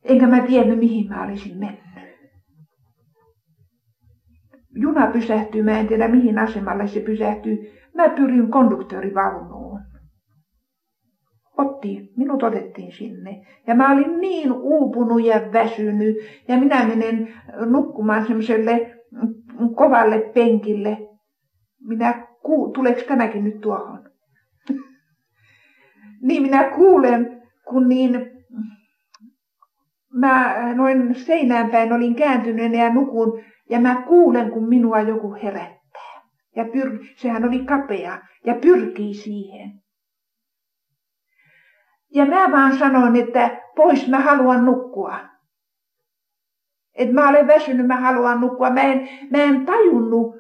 [0.04, 1.87] Enkä mä tiennyt mihin mä olisin mennyt.
[4.80, 7.58] Juna pysähtyy, mä en tiedä mihin asemalle se pysähtyy.
[7.96, 9.80] Mä pyrin konduktöörivaunuun.
[11.58, 13.42] Otti, minut otettiin sinne.
[13.68, 16.16] Ja mä olin niin uupunut ja väsynyt.
[16.48, 17.34] Ja minä menen
[17.66, 18.98] nukkumaan semmoiselle
[19.76, 20.98] kovalle penkille.
[21.88, 24.10] Minä ku, tuleeko tämäkin nyt tuohon?
[26.28, 28.32] niin minä kuulen, kun niin
[30.13, 36.21] mä noin seinään päin olin kääntynyt ja nukun ja mä kuulen, kun minua joku herättää.
[36.56, 39.82] Ja pyr, sehän oli kapea ja pyrkii siihen.
[42.13, 45.19] Ja mä vaan sanoin, että pois mä haluan nukkua.
[46.93, 48.69] Että mä olen väsynyt, mä haluan nukkua.
[48.69, 50.36] Mä en, mä en tajunnut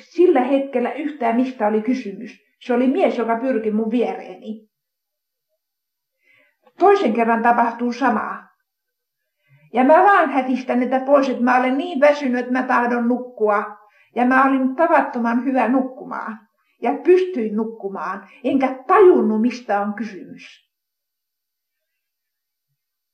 [0.00, 2.30] sillä hetkellä yhtään mistä oli kysymys.
[2.60, 4.68] Se oli mies, joka pyrki mun viereeni.
[6.78, 8.47] Toisen kerran tapahtuu samaa.
[9.72, 13.78] Ja mä vaan hätistän että pois, että mä olen niin väsynyt, että mä tahdon nukkua.
[14.14, 16.48] Ja mä olin tavattoman hyvä nukkumaan.
[16.82, 20.68] Ja pystyin nukkumaan, enkä tajunnut mistä on kysymys.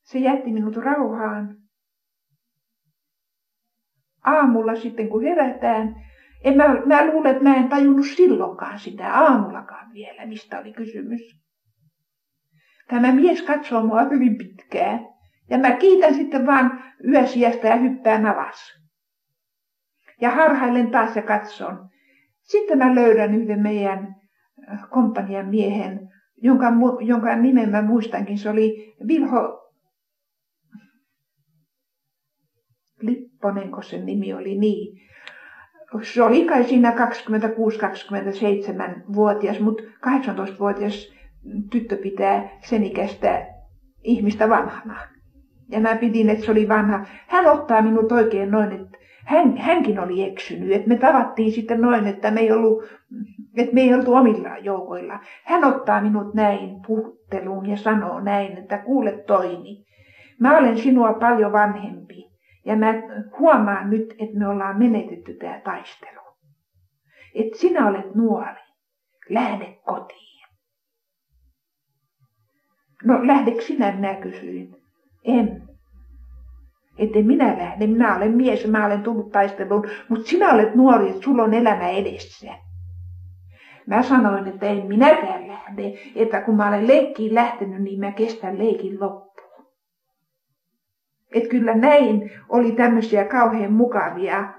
[0.03, 1.57] Se jätti minut rauhaan.
[4.23, 5.95] Aamulla sitten kun herätään,
[6.43, 11.21] en mä, mä luulen, että mä en tajunnut silloinkaan sitä aamullakaan vielä, mistä oli kysymys.
[12.87, 15.14] Tämä mies katsoo mua hyvin pitkään.
[15.49, 18.85] Ja mä kiitän sitten vaan yösiästä ja hyppään alas.
[20.21, 21.89] Ja harhailen taas ja katson.
[22.41, 24.15] Sitten mä löydän yhden meidän
[24.71, 28.37] äh, komppanian miehen, jonka, jonka nimen mä muistankin.
[28.37, 29.71] Se oli Vilho
[33.01, 35.01] Lipponen, kun sen nimi oli niin.
[36.01, 41.13] Se oli kai siinä 26-27-vuotias, mutta 18-vuotias
[41.71, 43.47] tyttö pitää sen ikäistä
[44.03, 45.14] ihmistä vanhana.
[45.69, 47.05] Ja mä pidin, että se oli vanha.
[47.27, 50.71] Hän ottaa minut oikein noin, että hän, hänkin oli eksynyt.
[50.71, 52.83] Että me tavattiin sitten noin, että me ei ollut,
[53.57, 55.19] että me ei oltu omilla joukoilla.
[55.43, 59.85] Hän ottaa minut näin puhutteluun ja sanoo näin, että kuule Toini,
[60.39, 62.31] mä olen sinua paljon vanhempi.
[62.65, 62.93] Ja mä
[63.39, 66.21] huomaan nyt, että me ollaan menetetty tämä taistelu.
[67.35, 68.61] Että sinä olet nuori.
[69.29, 70.47] Lähde kotiin.
[73.03, 74.84] No lähdekö sinä, minä kysyin.
[75.25, 75.61] En.
[76.97, 81.09] Että minä lähde, minä olen mies ja mä olen tullut taisteluun, mutta sinä olet nuori,
[81.09, 82.53] että sulla on elämä edessä.
[83.87, 88.57] Mä sanoin, että en minäkään lähde, että kun mä olen leikkiin lähtenyt, niin mä kestän
[88.57, 89.65] leikin loppuun.
[91.33, 94.53] Että kyllä näin oli tämmöisiä kauhean mukavia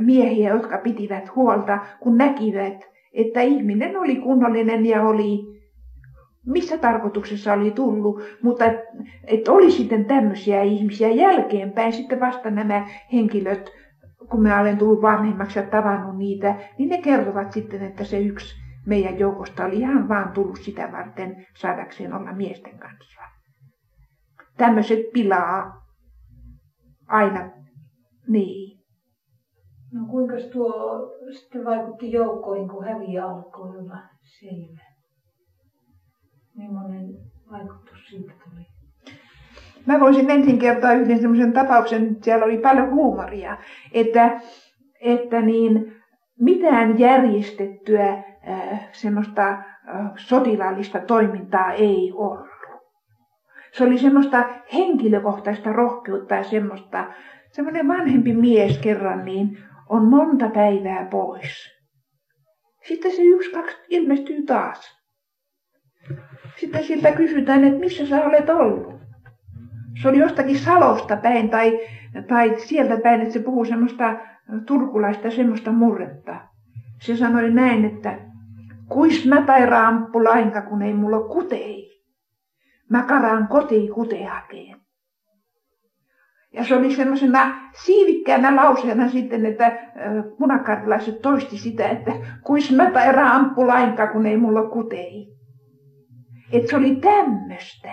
[0.00, 5.57] miehiä, jotka pitivät huolta, kun näkivät, että ihminen oli kunnollinen ja oli
[6.48, 8.82] missä tarkoituksessa oli tullut, mutta että
[9.24, 13.70] et oli sitten tämmöisiä ihmisiä jälkeenpäin sitten vasta nämä henkilöt,
[14.30, 18.56] kun mä olen tullut vanhemmaksi ja tavannut niitä, niin ne kertovat sitten, että se yksi
[18.86, 23.20] meidän joukosta oli ihan vaan tullut sitä varten saadakseen olla miesten kanssa.
[24.56, 25.72] Tämmöiset pilaa
[27.06, 27.50] aina,
[28.28, 28.78] niin.
[29.92, 30.72] No kuinka tuo
[31.38, 34.87] sitten vaikutti joukkoihin, kun häviä alkoi olla selvä?
[36.58, 37.16] Millainen
[37.50, 38.66] vaikutus siitä tuli?
[39.86, 43.56] Mä voisin ensin kertoa yhden semmoisen tapauksen, siellä oli paljon huumoria,
[43.92, 44.40] että,
[45.00, 45.96] että niin
[46.40, 49.60] mitään järjestettyä äh, semmoista äh,
[50.16, 52.48] sotilaallista toimintaa ei ollut.
[53.72, 57.12] Se oli semmoista henkilökohtaista rohkeutta ja semmoista,
[57.52, 61.78] semmoinen vanhempi mies kerran niin on monta päivää pois.
[62.88, 64.97] Sitten se yksi, kaksi ilmestyy taas.
[66.56, 68.94] Sitten siltä kysytään, että missä sä olet ollut.
[70.02, 71.80] Se oli jostakin Salosta päin tai,
[72.28, 74.16] tai sieltä päin, että se puhuu semmoista
[74.66, 76.40] turkulaista semmoista murretta.
[77.02, 78.18] Se sanoi näin, että
[78.88, 82.02] kuis mä tai ramppu lainka, kun ei mulla kutei.
[82.90, 84.80] Mä karaan kotiin kutehakeen.
[86.52, 89.72] Ja se oli semmoisena siivikkäänä lauseena sitten, että
[90.38, 95.37] punakartalaiset toisti sitä, että kuis mä tai ramppu lainka, kun ei mulla kutei.
[96.52, 97.92] Että se oli tämmöistä.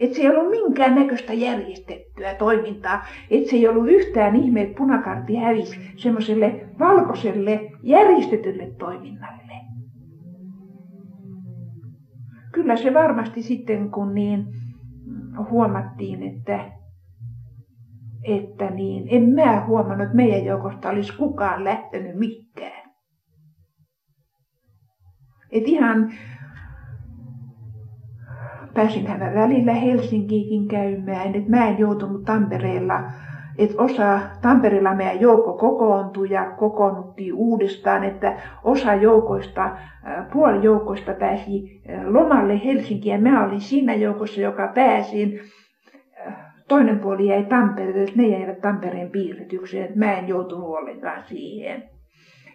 [0.00, 3.06] Että se ei ollut minkään näköistä järjestettyä toimintaa.
[3.30, 9.52] Että se ei ollut yhtään ihme, että punakartti hävisi semmoiselle valkoiselle järjestetylle toiminnalle.
[12.52, 14.46] Kyllä se varmasti sitten, kun niin
[15.50, 16.72] huomattiin, että,
[18.22, 22.90] että niin, en mä huomannut, että meidän joukosta olisi kukaan lähtenyt mikään.
[25.50, 26.12] Et ihan
[28.76, 33.00] pääsinhän mä välillä Helsinkiinkin käymään, että mä en joutunut Tampereella,
[33.58, 39.76] että osa Tampereella meidän joukko kokoontui ja kokoonnuttiin uudestaan, että osa joukoista,
[40.32, 45.40] puoli joukoista pääsi lomalle Helsinkiin ja mä olin siinä joukossa, joka pääsin.
[46.68, 51.82] Toinen puoli jäi Tampereelle, että ne jäivät Tampereen piiritykseen, että mä en joutunut ollenkaan siihen.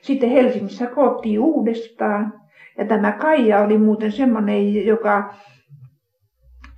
[0.01, 2.34] Sitten Helsingissä koottiin uudestaan.
[2.78, 5.34] Ja tämä Kaija oli muuten semmoinen, joka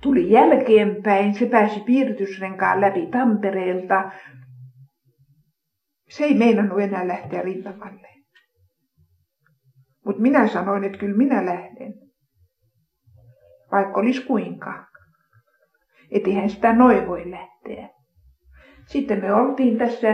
[0.04, 1.34] tuli jälkeenpäin.
[1.34, 4.10] Se pääsi piiritysrenkaan läpi Tampereelta.
[6.08, 8.08] Se ei meinannut enää lähteä rintamalle.
[10.06, 11.94] Mutta minä sanoin, että kyllä minä lähden.
[13.72, 14.86] Vaikka olisi kuinka.
[16.10, 17.88] Et eihän sitä noin voi lähteä.
[18.86, 20.08] Sitten me oltiin tässä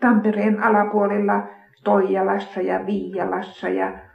[0.00, 1.48] Tampereen alapuolella
[1.84, 4.09] Toijalassa ja Viialassa ja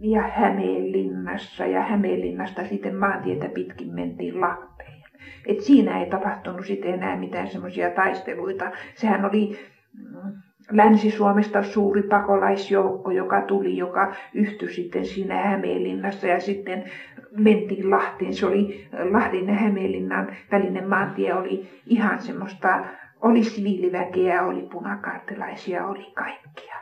[0.00, 5.02] ja Hämeenlinnassa ja Hämeenlinnasta sitten maantietä pitkin mentiin Lahteen.
[5.46, 8.70] Et siinä ei tapahtunut sitten enää mitään semmoisia taisteluita.
[8.94, 9.58] Sehän oli
[9.92, 10.32] mm,
[10.70, 16.84] Länsi-Suomesta suuri pakolaisjoukko, joka tuli, joka yhtyi sitten siinä Hämeenlinnassa ja sitten
[17.36, 18.34] mentiin Lahteen.
[18.34, 22.84] Se oli Lahden ja Hämeenlinnan välinen maantie oli ihan semmoista,
[23.20, 26.76] oli siviiliväkeä, oli punakaartilaisia, oli kaikkia.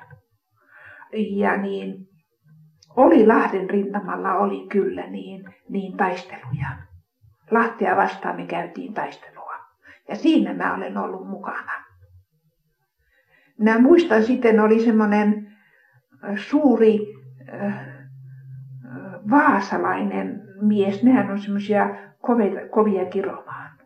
[1.12, 2.08] Ja niin,
[2.97, 6.68] oli Lahden rintamalla oli kyllä niin, niin taisteluja.
[7.51, 9.55] Lahtea vastaan me käytiin taistelua.
[10.09, 11.72] Ja siinä mä olen ollut mukana.
[13.59, 15.53] Minä muistan sitten oli semmoinen
[16.36, 16.99] suuri
[17.55, 17.89] äh,
[19.30, 21.03] vaasalainen mies.
[21.03, 23.78] Nehän on semmoisia kovia, kovia kiromaan.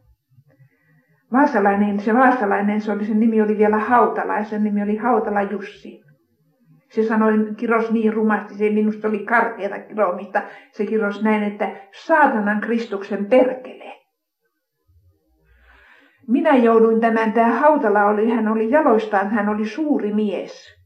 [1.32, 5.42] Vaasalainen, se vaasalainen, se oli, sen nimi oli vielä Hautala ja sen nimi oli Hautala
[5.42, 6.02] Jussi.
[6.94, 10.42] Se sanoi, kiros niin rumasti, se minusta oli karkeata kiromista.
[10.72, 11.76] Se kiros näin, että
[12.06, 13.92] saatanan Kristuksen perkele.
[16.28, 20.82] Minä jouduin tämän, tämä Hautala oli, hän oli jaloistaan, hän oli suuri mies.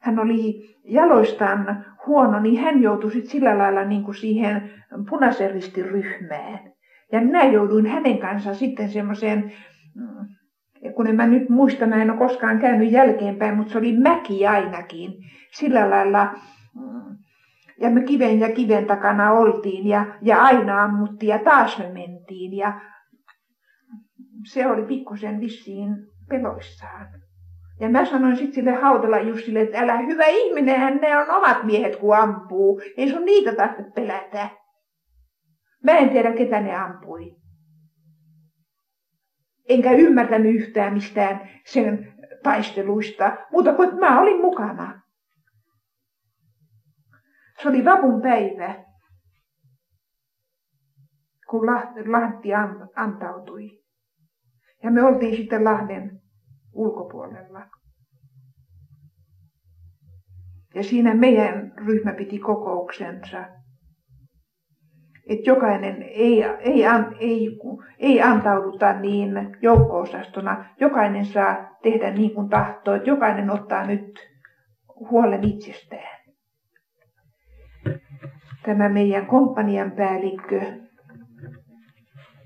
[0.00, 4.70] Hän oli jaloistaan huono, niin hän joutui sitten sillä lailla niin kuin siihen
[5.10, 6.72] punaisen ryhmään.
[7.12, 9.52] Ja minä jouduin hänen kanssaan sitten semmoiseen
[9.94, 10.26] mm,
[10.92, 14.46] kun en mä nyt muista, mä en ole koskaan käynyt jälkeenpäin, mutta se oli mäki
[14.46, 15.12] ainakin.
[15.52, 16.24] Sillä lailla,
[16.74, 17.16] mm,
[17.80, 22.56] ja me kiven ja kiven takana oltiin ja, ja aina ammuttiin ja taas me mentiin.
[22.56, 22.80] Ja
[24.52, 25.88] se oli pikkusen vissiin
[26.28, 27.06] peloissaan.
[27.80, 31.96] Ja mä sanoin sitten sille Hautala Jussille, että älä hyvä ihminenhän ne on omat miehet
[31.96, 32.80] kun ampuu.
[32.96, 34.48] Ei sun niitä tarvitse pelätä.
[35.84, 37.45] Mä en tiedä ketä ne ampui
[39.68, 45.02] enkä ymmärtänyt yhtään mistään sen taisteluista, mutta kun mä olin mukana.
[47.62, 48.84] Se oli vapun päivä,
[51.50, 51.66] kun
[52.12, 52.48] Lahti
[52.96, 53.82] antautui.
[54.82, 56.20] Ja me oltiin sitten Lahden
[56.72, 57.66] ulkopuolella.
[60.74, 63.44] Ja siinä meidän ryhmä piti kokouksensa
[65.26, 66.84] että jokainen ei, ei,
[67.20, 67.58] ei,
[67.98, 70.64] ei antauduta niin joukko-osastona.
[70.80, 74.28] Jokainen saa tehdä niin kuin tahtoo, että jokainen ottaa nyt
[75.10, 76.16] huolen itsestään.
[78.62, 80.60] Tämä meidän komppanian päällikkö,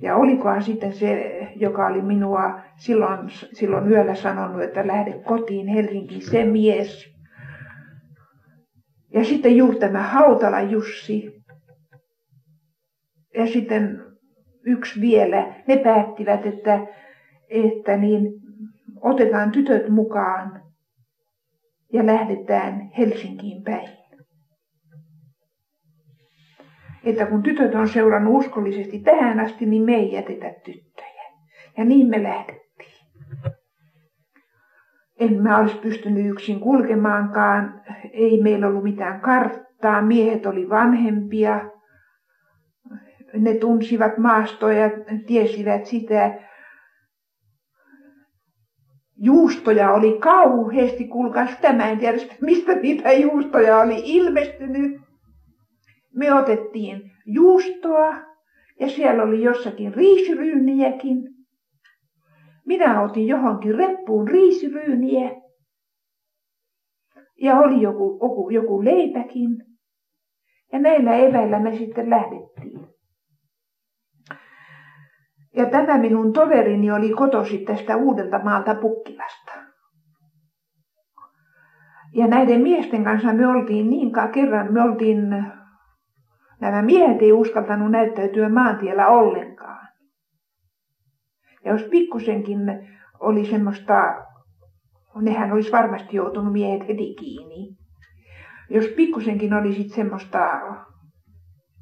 [0.02, 3.18] ja olikohan sitten se, joka oli minua silloin,
[3.52, 7.14] silloin yöllä sanonut, että lähde kotiin Helsinkiin, se mies.
[9.14, 11.39] Ja sitten juuri tämä Hautala Jussi,
[13.34, 14.02] ja sitten
[14.64, 16.86] yksi vielä, ne päättivät, että,
[17.48, 18.32] että niin,
[19.00, 20.62] otetaan tytöt mukaan
[21.92, 23.88] ja lähdetään Helsinkiin päin.
[27.04, 31.24] Että kun tytöt on seurannut uskollisesti tähän asti, niin me ei jätetä tyttöjä.
[31.76, 32.60] Ja niin me lähdettiin.
[35.20, 37.82] En mä olisi pystynyt yksin kulkemaankaan.
[38.12, 40.02] Ei meillä ollut mitään karttaa.
[40.02, 41.70] Miehet oli vanhempia
[43.34, 44.90] ne tunsivat maastoa ja
[45.26, 46.40] tiesivät sitä.
[49.16, 55.00] Juustoja oli kauheasti, kuulkaa sitä mä en tiedä, mistä niitä juustoja oli ilmestynyt.
[56.14, 58.14] me otettiin juustoa
[58.80, 61.16] ja siellä oli jossakin riisiryyniäkin.
[62.66, 65.30] Minä otin johonkin reppuun riisiryyniä
[67.40, 69.50] ja oli joku, joku, joku leipäkin.
[70.72, 72.79] Ja näillä eväillä me sitten lähdettiin.
[75.56, 79.52] Ja tämä minun toverini oli kotosi tästä Uudeltamaalta Pukkilasta.
[82.14, 85.28] Ja näiden miesten kanssa me oltiin niin kerran, me oltiin,
[86.60, 89.88] nämä miehet ei uskaltanut näyttäytyä maantiellä ollenkaan.
[91.64, 92.58] Ja jos pikkusenkin
[93.20, 93.94] oli semmoista,
[95.14, 97.76] nehän olisi varmasti joutunut miehet heti kiinni.
[98.70, 100.60] Jos pikkusenkin oli sitten semmoista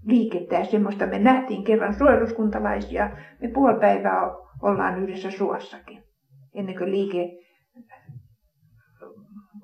[0.08, 3.10] liikettä ja semmoista, me nähtiin kerran suojeluskuntalaisia,
[3.42, 4.22] me puoli päivää
[4.62, 6.02] ollaan yhdessä suossakin,
[6.54, 7.28] ennen kuin liike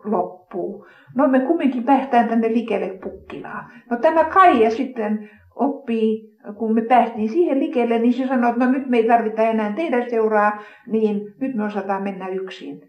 [0.04, 0.86] loppuu.
[1.14, 3.72] No me kumminkin päästään tänne likelle Pukkilaan.
[3.90, 8.72] No tämä Kaija sitten oppii, kun me päästiin siihen likelle, niin se sanoi, että no
[8.72, 12.80] nyt me ei tarvita enää teidän seuraa, niin nyt me osataan mennä yksin.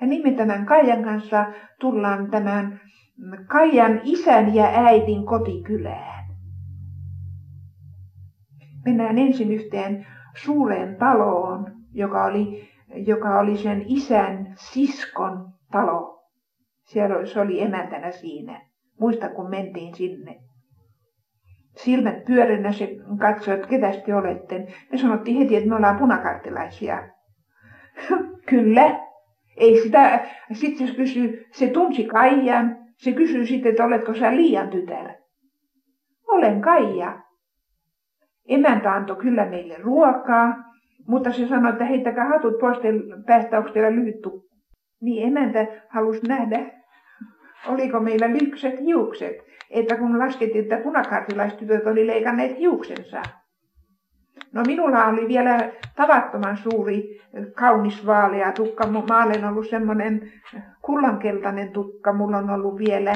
[0.00, 1.46] Ja niin me tämän Kaijan kanssa
[1.80, 2.80] tullaan tämän
[3.46, 6.17] Kaijan isän ja äitin kotikylään.
[8.88, 16.24] Mennään ensin yhteen suureen taloon, joka oli, joka oli sen isän siskon talo.
[16.84, 18.60] Siellä se oli emäntänä siinä.
[19.00, 20.40] Muista, kun mentiin sinne.
[21.76, 24.66] Silmät pyörinä se katsoi, että ketä te olette.
[24.92, 27.08] Me sanottiin heti, että me ollaan punakartilaisia.
[28.50, 29.00] Kyllä.
[29.56, 32.78] Ei sitä, sitten se kysyi, se tunsi Kaijan.
[32.96, 35.14] Se kysyi sitten, että oletko sä liian tytär.
[36.28, 37.27] Olen Kaija.
[38.48, 40.54] Emäntä antoi kyllä meille ruokaa,
[41.06, 42.78] mutta se sanoi, että heittäkää hatut pois
[43.26, 44.48] päästä, onko teillä lyhyt tukka.
[45.00, 46.58] Niin emäntä halusi nähdä,
[47.68, 49.36] oliko meillä lypset hiukset,
[49.70, 53.22] että kun laskettiin, että punakartilaistytöt oli leikanneet hiuksensa.
[54.52, 57.20] No minulla oli vielä tavattoman suuri,
[57.54, 58.86] kaunis vaalea tukka.
[58.86, 60.32] Mä olen ollut semmoinen
[60.82, 62.12] kullankeltainen tukka.
[62.12, 63.12] Mulla on ollut vielä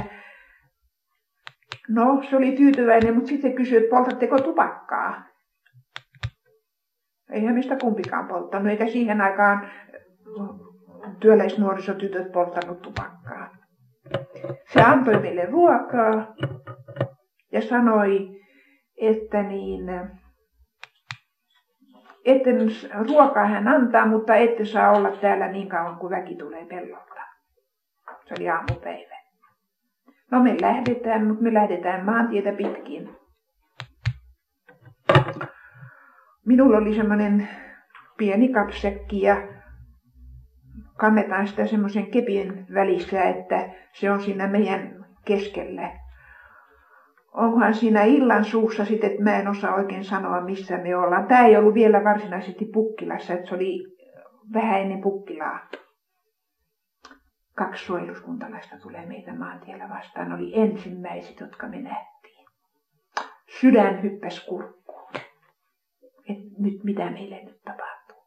[1.89, 5.23] No, se oli tyytyväinen, mutta sitten kysyi, että poltatteko tupakkaa?
[7.31, 9.70] Eihän mistä kumpikaan polttanut, eikä siihen aikaan
[11.20, 13.57] työläisnuorisotytöt polttanut tupakkaa.
[14.73, 16.35] Se antoi meille ruokaa
[17.53, 18.41] ja sanoi,
[18.97, 19.89] että niin,
[22.25, 22.51] että
[23.09, 27.20] ruokaa hän antaa, mutta ette saa olla täällä niin kauan kuin väki tulee pellolta.
[28.25, 29.22] Se oli aamupäivä.
[30.33, 33.11] No me lähdetään, mutta me lähdetään maantietä pitkin.
[36.47, 37.49] Minulla oli semmoinen
[38.16, 39.37] pieni kapsekki ja
[40.97, 45.91] kannetaan sitä semmoisen kepin välissä, että se on siinä meidän keskellä.
[47.33, 51.26] Onhan siinä illan suussa sitten, että mä en osaa oikein sanoa, missä me ollaan.
[51.26, 53.97] Tämä ei ollut vielä varsinaisesti Pukkilassa, että se oli
[54.55, 55.59] vähän ennen Pukkilaa.
[57.55, 60.32] Kaksi suojeluskuntalaista tulee meitä maantiellä vastaan.
[60.32, 62.46] oli ensimmäiset, jotka me nähtiin.
[63.61, 65.11] Sydän hyppäsi kurkkuun.
[66.28, 68.22] Et nyt mitä meille nyt tapahtuu.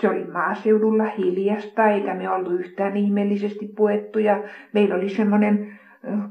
[0.00, 4.42] Se oli maaseudulla hiljasta, eikä me ollut yhtään ihmeellisesti puettuja.
[4.72, 5.80] Meillä oli semmoinen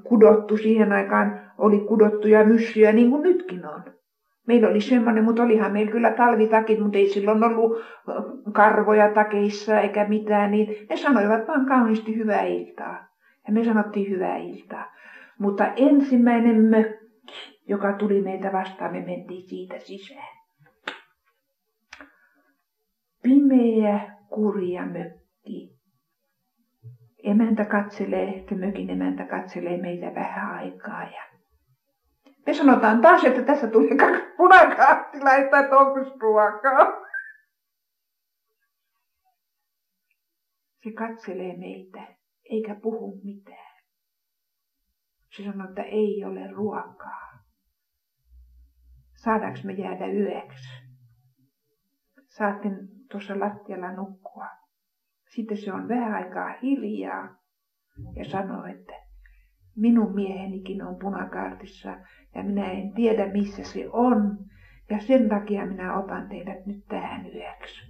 [0.03, 3.83] kudottu siihen aikaan, oli kudottuja myssyjä niin kuin nytkin on.
[4.47, 7.71] Meillä oli semmoinen, mutta olihan meillä kyllä talvitakit, mutta ei silloin ollut
[8.53, 13.07] karvoja takeissa eikä mitään, niin ne sanoivat vaan kauniisti hyvää iltaa.
[13.47, 14.85] Ja me sanottiin hyvää iltaa.
[15.39, 20.35] Mutta ensimmäinen mökki, joka tuli meitä vastaan, me mentiin siitä sisään
[23.25, 25.75] pimeä, kurja mökki.
[27.23, 31.34] Emäntä katselee, että mökin emäntä katselee meitä vähän aikaa ja
[32.45, 37.05] me sanotaan taas, että tässä tuli kaksi punakaattilaista, että onko ruokaa.
[40.83, 42.07] Se katselee meitä,
[42.43, 43.75] eikä puhu mitään.
[45.37, 47.39] Se sanoo, että ei ole ruokaa.
[49.15, 50.69] Saadaanko me jäädä yöksi?
[52.27, 52.69] Saatte
[53.11, 54.47] tuossa lattialla nukkua.
[55.29, 57.35] Sitten se on vähän aikaa hiljaa
[58.15, 59.04] ja sanoo, että
[59.75, 61.97] minun miehenikin on punakaartissa
[62.35, 64.37] ja minä en tiedä missä se on
[64.89, 67.81] ja sen takia minä otan teidät nyt tähän yöksi.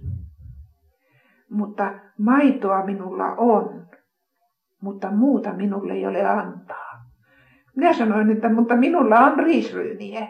[1.50, 3.86] Mutta maitoa minulla on,
[4.80, 6.86] mutta muuta minulle ei ole antaa.
[7.76, 10.28] Minä sanoin, että mutta minulla on riisryyniä.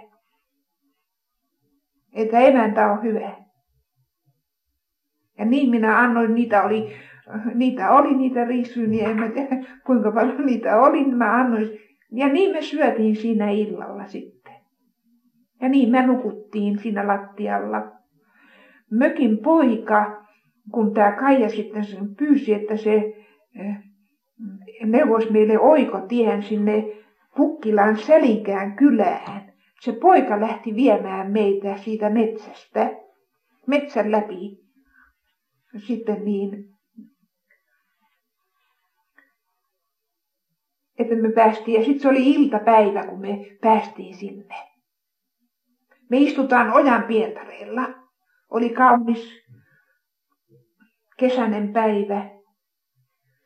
[2.13, 3.37] Että emäntä on hyvä.
[5.39, 6.93] Ja niin minä annoin, niitä oli,
[7.55, 11.71] niitä oli niitä riisyyniä, en mä tiedä kuinka paljon niitä oli, niin mä annoin.
[12.13, 14.55] Ja niin me syötiin siinä illalla sitten.
[15.61, 17.93] Ja niin me nukuttiin siinä lattialla.
[18.91, 20.25] Mökin poika,
[20.73, 22.95] kun tämä Kaija sitten sen pyysi, että se
[23.61, 23.77] eh,
[24.85, 26.85] neuvos meille oikotien sinne
[27.37, 29.53] Pukkilan Selinkään kylään.
[29.81, 32.91] Se poika lähti viemään meitä siitä metsästä,
[33.67, 34.59] metsän läpi.
[35.77, 36.76] Sitten niin,
[40.99, 44.55] että me päästiin, ja sitten se oli iltapäivä, kun me päästiin sinne.
[46.11, 47.89] Me istutaan ojan pientareella.
[48.51, 49.47] Oli kaunis
[51.17, 52.31] kesäinen päivä.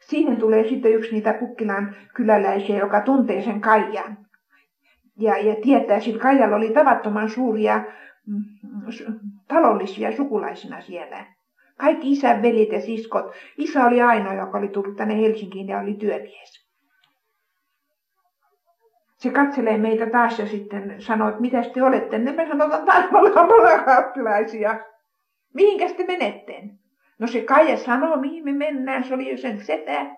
[0.00, 4.18] Siihen tulee sitten yksi niitä Pukkilan kyläläisiä, joka tuntee sen Kaijan.
[5.18, 7.84] Ja, ja tietää, että Kaijalla oli tavattoman suuria
[8.26, 8.44] mm,
[9.48, 11.26] talollisia sukulaisina siellä.
[11.76, 13.24] Kaikki isän velit ja siskot.
[13.58, 16.59] Isä oli ainoa, joka oli tullut tänne Helsinkiin ja oli työmies.
[19.20, 22.18] Se katselee meitä taas ja sitten sanoo, että mitä te olette.
[22.18, 23.48] Ne me sanotaan, että ollaan
[25.54, 26.62] Mihinkäs te menette?
[27.18, 29.04] No se Kaija sanoo, mihin me mennään.
[29.04, 30.16] Se oli jo sen setä.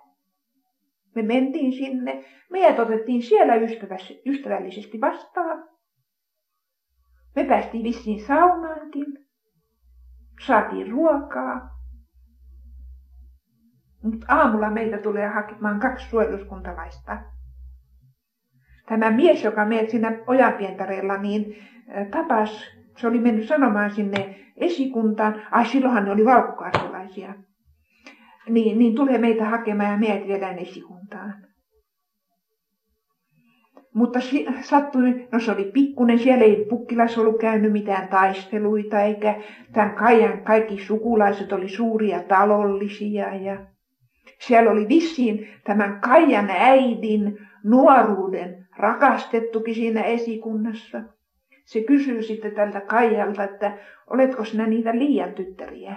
[1.14, 2.24] Me mentiin sinne.
[2.50, 3.54] Meidät otettiin siellä
[4.26, 5.68] ystävällisesti vastaan.
[7.36, 9.06] Me päästiin vissiin saunaankin.
[10.46, 11.70] Saatiin ruokaa.
[14.02, 17.18] Mutta aamulla meitä tulee hakemaan kaksi suojeluskuntalaista.
[18.92, 21.56] Tämä mies, joka meidät siinä ojanpientareella, niin
[22.10, 22.64] tapas,
[22.96, 25.42] se oli mennyt sanomaan sinne esikuntaan.
[25.50, 27.34] Ai silloinhan ne oli valkokarjalaisia.
[28.48, 31.34] Niin, niin tulee meitä hakemaan ja meidät viedään esikuntaan.
[33.94, 34.18] Mutta
[34.60, 39.40] sattui, no se oli pikkunen, siellä ei Pukkilassa ollut käynyt mitään taisteluita, eikä
[39.72, 43.34] tämän Kaijan kaikki sukulaiset oli suuria talollisia.
[43.34, 43.66] Ja
[44.38, 51.02] siellä oli vissiin tämän Kaijan äidin nuoruuden rakastettukin siinä esikunnassa.
[51.64, 53.78] Se kysyy sitten tältä Kaijalta, että
[54.10, 55.96] oletko sinä niitä liian tyttäriä?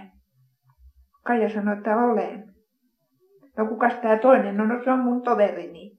[1.23, 2.55] Kaija sanoi, että olen.
[3.57, 4.57] No kukas tämä toinen?
[4.57, 5.91] No, no se on mun toverini.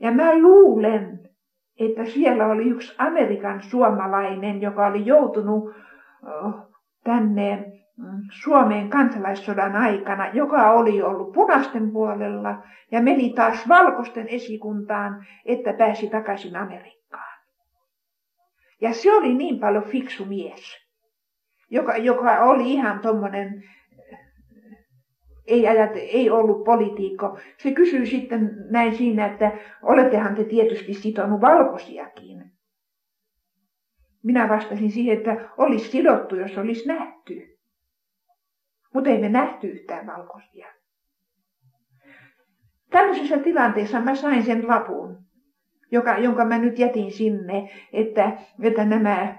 [0.00, 1.30] Ja mä luulen,
[1.78, 5.74] että siellä oli yksi Amerikan suomalainen, joka oli joutunut
[7.04, 7.81] tänne
[8.42, 16.10] Suomeen kansalaissodan aikana, joka oli ollut punaisten puolella ja meni taas valkoisten esikuntaan, että pääsi
[16.10, 17.38] takaisin Amerikkaan.
[18.80, 20.62] Ja se oli niin paljon fiksu mies,
[21.70, 23.64] joka, joka oli ihan tuommoinen
[25.46, 27.38] ei, ajat, ei ollut politiikko.
[27.58, 32.52] Se kysyi sitten näin siinä, että olettehan te tietysti sitonut valkoisiakin.
[34.22, 37.51] Minä vastasin siihen, että olisi sidottu, jos olisi nähty.
[38.94, 40.66] Mutta ei me nähty yhtään valkoisia.
[42.90, 45.18] Tällaisessa tilanteessa mä sain sen lapun,
[45.90, 48.32] joka, jonka mä nyt jätin sinne, että,
[48.62, 49.38] että nämä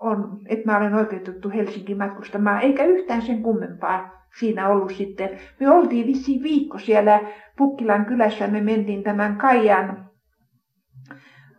[0.00, 5.38] on, että mä olen oikeutettu Helsinki matkustamaan, eikä yhtään sen kummempaa siinä ollut sitten.
[5.60, 7.20] Me oltiin vissiin viikko siellä
[7.56, 10.10] Pukkilan kylässä, me mentiin tämän Kaijan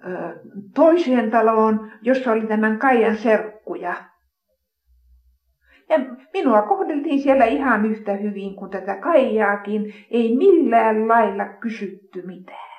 [0.07, 0.39] ö,
[0.75, 3.93] toiseen taloon, jossa oli tämän Kaijan serkkuja.
[5.93, 5.99] Ja
[6.33, 12.73] minua kohdeltiin siellä ihan yhtä hyvin kuin tätä Kaijaakin, ei millään lailla kysytty mitään.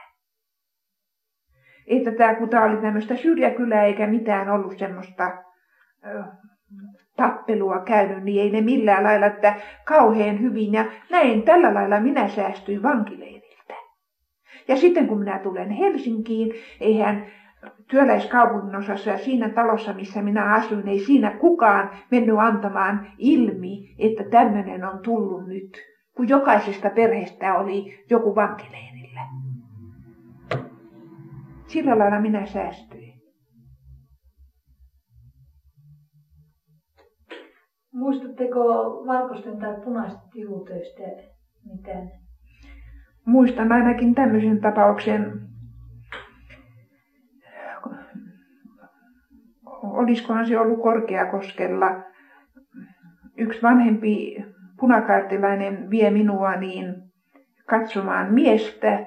[1.86, 5.30] Että tämä, tämä oli tämmöistä syrjäkylää eikä mitään ollut semmoista
[7.16, 9.54] tappelua käynyt, niin ei ne millään lailla, että
[9.84, 10.72] kauhean hyvin.
[10.72, 13.74] Ja näin tällä lailla minä säästyin vankileiriltä.
[14.68, 17.26] Ja sitten kun minä tulen Helsinkiin, eihän
[17.90, 24.24] työläiskaupungin osassa ja siinä talossa, missä minä asuin, ei siinä kukaan mennyt antamaan ilmi, että
[24.30, 25.82] tämmöinen on tullut nyt,
[26.16, 29.20] kun jokaisesta perheestä oli joku vankileirillä.
[31.66, 33.14] Sillä lailla minä säästyin.
[37.92, 38.60] Muistatteko
[39.06, 41.02] valkoisten tai punaisten tihutöistä
[41.64, 42.10] mitään?
[43.26, 45.53] Muistan ainakin tämmöisen tapauksen.
[49.92, 51.86] Olisikohan se ollut Korkeakoskella.
[53.38, 54.36] Yksi vanhempi
[54.80, 56.94] punakaartilainen vie minua niin
[57.66, 59.06] katsomaan miestä,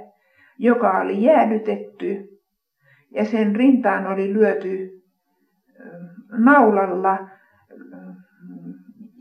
[0.57, 2.27] joka oli jäädytetty
[3.11, 4.89] ja sen rintaan oli lyöty
[6.31, 7.29] naulalla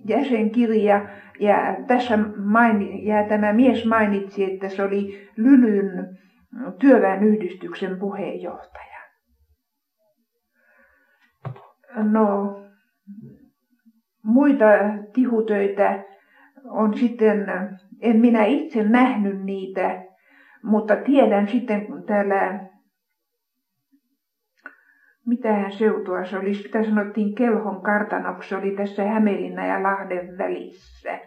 [0.05, 1.09] jäsenkirja.
[1.41, 6.19] Ja tässä maini, ja tämä mies mainitsi, että se oli Lylyn
[6.79, 8.96] työväenyhdistyksen puheenjohtaja.
[11.97, 12.57] No,
[14.23, 14.65] muita
[15.13, 16.05] tihutöitä
[16.65, 17.47] on sitten,
[18.01, 20.05] en minä itse nähnyt niitä,
[20.63, 22.61] mutta tiedän sitten, kun täällä
[25.27, 31.19] mitähän seutua se oli, sitä sanottiin Kelhon kartanoksi, oli tässä Hämeenlinna ja Lahden välissä.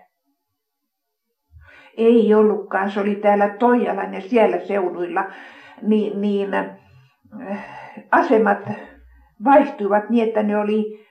[1.97, 5.31] Ei ollutkaan, se oli täällä Toijalan ja siellä seuduilla,
[5.81, 6.75] niin, niin äh,
[8.11, 8.59] asemat
[9.43, 11.07] vaihtuivat niin, että ne oli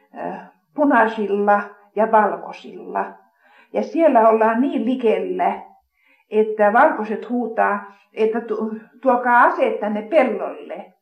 [0.75, 1.61] punaisilla
[1.97, 3.15] ja valkoisilla.
[3.73, 5.63] Ja siellä ollaan niin likellä,
[6.31, 8.43] että valkoiset huutaa, että
[9.03, 10.93] tuokaa aseet tänne pellolle.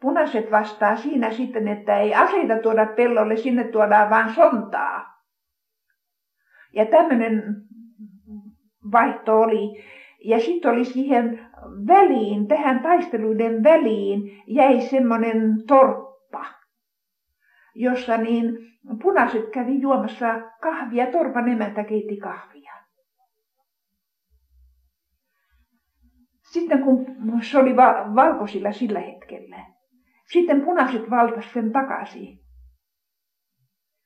[0.00, 5.22] Punaiset vastaa siinä sitten, että ei aseita tuoda pellolle, sinne tuodaan vain sontaa.
[6.72, 7.42] Ja tämmöinen
[8.92, 9.84] vaihto oli.
[10.24, 11.46] Ja sitten oli siihen
[11.86, 16.09] väliin, tähän taisteluiden väliin, jäi semmoinen torppa,
[17.74, 18.58] jossa niin
[19.02, 22.72] punaiset kävi juomassa kahvia, torpan emäntä keitti kahvia.
[26.52, 27.06] Sitten kun
[27.42, 29.66] se oli va- valkoisilla sillä hetkellä,
[30.32, 32.38] sitten punaiset valtas sen takaisin.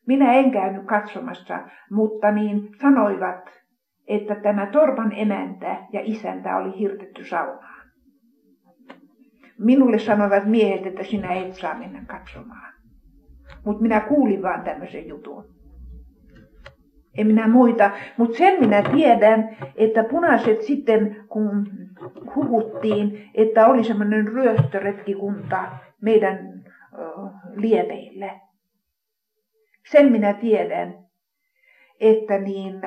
[0.06, 3.50] Minä en käynyt katsomassa, mutta niin sanoivat,
[4.06, 7.90] että tämä torpan emäntä ja isäntä oli hirtetty saunaan.
[9.58, 12.73] Minulle sanoivat miehet, että sinä et saa mennä katsomaan.
[13.64, 15.54] Mutta minä kuulin vaan tämmöisen jutun.
[17.18, 21.66] En minä muita, mutta sen minä tiedän, että punaiset sitten, kun
[22.36, 26.64] huhuttiin, että oli semmoinen ryöstöretkikunta meidän
[27.56, 28.40] liepeille.
[29.90, 31.04] Sen minä tiedän,
[32.00, 32.80] että niin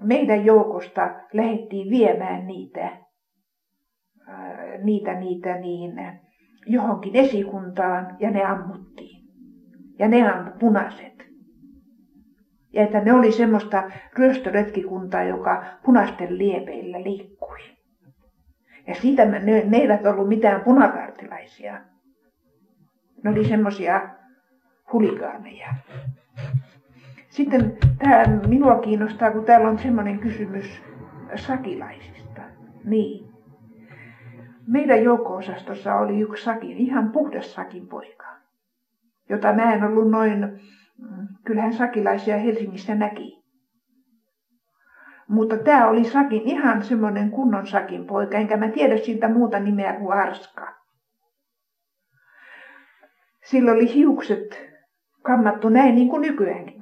[0.00, 2.96] meidän joukosta lähdettiin viemään niitä,
[4.82, 5.92] niitä, niitä niin,
[6.66, 9.17] johonkin esikuntaan ja ne ammuttiin.
[9.98, 11.28] Ja ne ammut punaiset.
[12.72, 17.58] Ja että ne oli semmoista ryöstöretkikuntaa, joka punaisten liepeillä liikkui.
[18.86, 21.80] Ja siitä ne, ne eivät ollut mitään punakartilaisia.
[23.24, 24.08] Ne oli semmoisia
[24.92, 25.74] huligaaneja.
[27.28, 30.82] Sitten tämä minua kiinnostaa, kun täällä on semmoinen kysymys
[31.34, 32.42] sakilaisista.
[32.84, 33.28] Niin.
[34.66, 38.26] Meidän joukko-osastossa oli yksi sakin, ihan puhdas sakin poika,
[39.28, 40.38] jota mä en ollut noin,
[40.98, 43.38] mm, kyllähän sakilaisia Helsingissä näki.
[45.28, 49.92] Mutta tämä oli sakin, ihan semmoinen kunnon sakin poika, enkä mä tiedä siitä muuta nimeä
[49.92, 50.74] kuin Arska.
[53.44, 54.68] Sillä oli hiukset
[55.22, 56.80] kammattu näin niin kuin nykyäänkin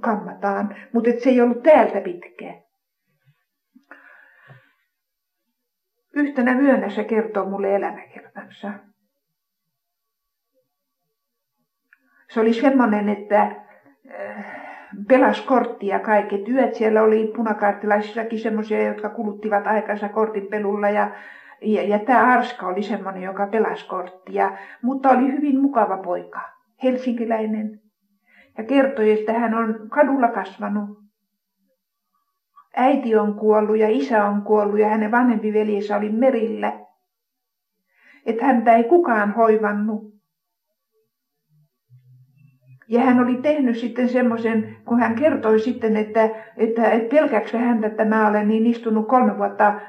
[0.00, 2.54] kammataan, mutta se ei ollut täältä pitkää.
[6.14, 8.72] Yhtenä yönä se kertoo mulle elämäkertansa.
[12.30, 14.46] Se oli semmoinen, että äh,
[15.08, 16.74] pelas korttia kaiket yöt.
[16.74, 21.10] Siellä oli punakaartilaisissakin semmoisia, jotka kuluttivat aikansa kortin pelulla ja
[21.60, 26.40] ja, ja tämä Arska oli semmoinen, joka pelasi korttia, mutta oli hyvin mukava poika,
[26.82, 27.80] helsinkiläinen.
[28.58, 30.98] Ja kertoi, että hän on kadulla kasvanut.
[32.76, 36.72] Äiti on kuollut ja isä on kuollut ja hänen vanhempi veljensä oli merillä.
[38.26, 40.17] Että häntä ei kukaan hoivannut.
[42.88, 46.24] Ja hän oli tehnyt sitten semmoisen, kun hän kertoi sitten, että,
[46.56, 49.80] että, että pelkääkö häntä, että mä olen niin istunut kolme vuotta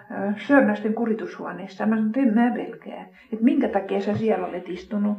[0.47, 1.85] Sörnästen kuritushuoneessa.
[1.85, 3.07] Mä sanoin, että en mä pelkää.
[3.33, 5.17] Että minkä takia sä siellä olet istunut?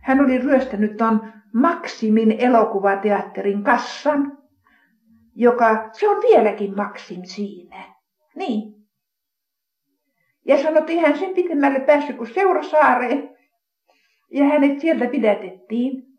[0.00, 4.38] Hän oli ryöstänyt ton Maksimin elokuvateatterin kassan,
[5.34, 7.84] joka, se on vieläkin Maksim siinä.
[8.36, 8.74] Niin.
[10.46, 13.30] Ja sanottiin hän sen pitemmälle päässyt kuin Seurasaareen.
[14.30, 16.11] Ja hänet sieltä pidätettiin.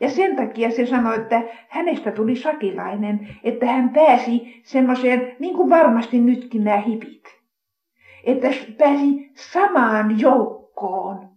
[0.00, 5.70] Ja sen takia se sanoi, että hänestä tuli sakilainen, että hän pääsi semmoiseen, niin kuin
[5.70, 7.24] varmasti nytkin nämä hipit,
[8.24, 11.28] että pääsi samaan joukkoon,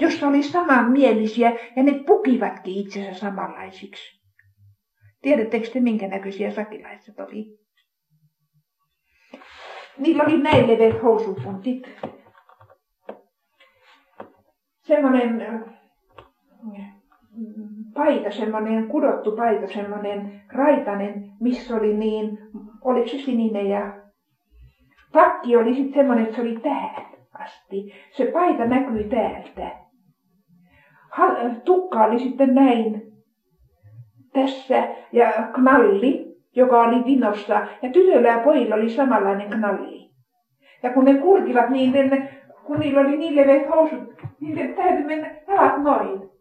[0.00, 4.22] jossa oli samanmielisiä ja ne pukivatkin itsensä samanlaisiksi.
[5.22, 7.58] Tiedättekö te, minkä näköisiä sakilaiset oli?
[9.98, 11.82] Niillä oli näin leveät housupuntit.
[14.82, 15.64] Semmoinen
[17.94, 22.38] paita, semmoinen kudottu paita, semmoinen raitainen, missä oli niin,
[22.84, 23.94] oliko se sininen ja
[25.12, 27.92] takki oli sitten semmoinen, että se oli tähän asti.
[28.10, 29.82] Se paita näkyi täältä.
[31.64, 33.12] Tukka oli sitten näin
[34.32, 37.66] tässä ja knalli, joka oli vinossa.
[37.82, 40.10] Ja tytöllä ja pojilla oli samanlainen knalli.
[40.82, 42.28] Ja kun ne kulkivat niin, ne,
[42.64, 43.98] kun niillä oli niin leveät housut,
[44.40, 46.31] niin täytyy mennä jalat noin.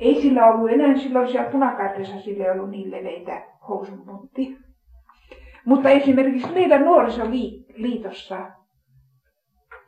[0.00, 4.56] Ei sillä ollut enää silloin siellä punakartissa, sillä ei ollut niin leveitä housunpuntti.
[5.64, 8.50] Mutta esimerkiksi meidän nuorisoliitossa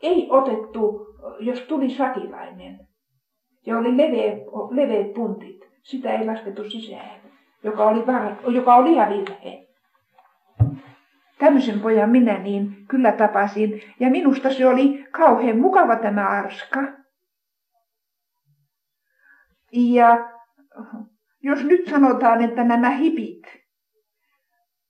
[0.02, 2.78] ei otettu jos tuli sakilainen
[3.66, 3.96] ja oli
[4.70, 7.20] leveä, puntit, sitä ei laskettu sisään,
[7.64, 8.04] joka oli,
[8.54, 9.66] joka oli ihan virhe.
[11.38, 16.80] Tämmöisen pojan minä niin kyllä tapasin ja minusta se oli kauhean mukava tämä arska.
[19.72, 20.30] Ja
[21.42, 23.42] jos nyt sanotaan, että nämä hipit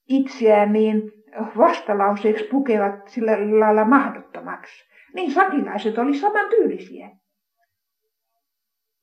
[0.09, 1.12] itseään niin
[1.57, 7.11] vastalauseeksi pukevat sillä lailla mahdottomaksi, niin sakilaiset oli samantyylisiä.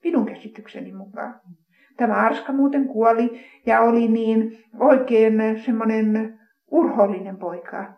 [0.04, 1.42] Minun käsitykseni mukaan.
[1.98, 5.34] Tämä Arska muuten kuoli ja oli niin oikein
[5.66, 6.40] semmoinen
[6.72, 7.97] urhollinen poika.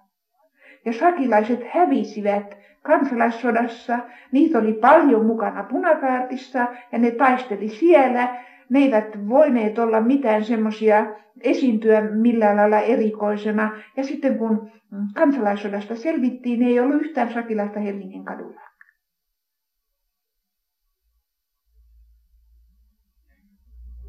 [0.90, 4.00] Ja sakilaiset hävisivät kansalaissodassa,
[4.32, 8.44] niitä oli paljon mukana punakaartissa ja ne taisteli siellä.
[8.70, 11.06] Ne eivät voineet olla mitään semmoisia
[11.42, 13.78] esiintyä millään lailla erikoisena.
[13.98, 14.72] Ja sitten kun
[15.14, 18.62] kansalaissodasta selvittiin, ei ollut yhtään sakilaista Helsingin kadulla.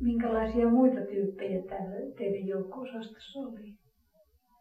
[0.01, 3.75] Minkälaisia muita tyyppejä täällä teidän joukko-osastossa oli?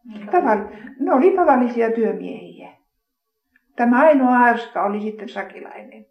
[0.08, 2.76] Taval- ne oli tavallisia työmiehiä.
[3.76, 6.06] Tämä ainoa arska oli sitten sakilainen.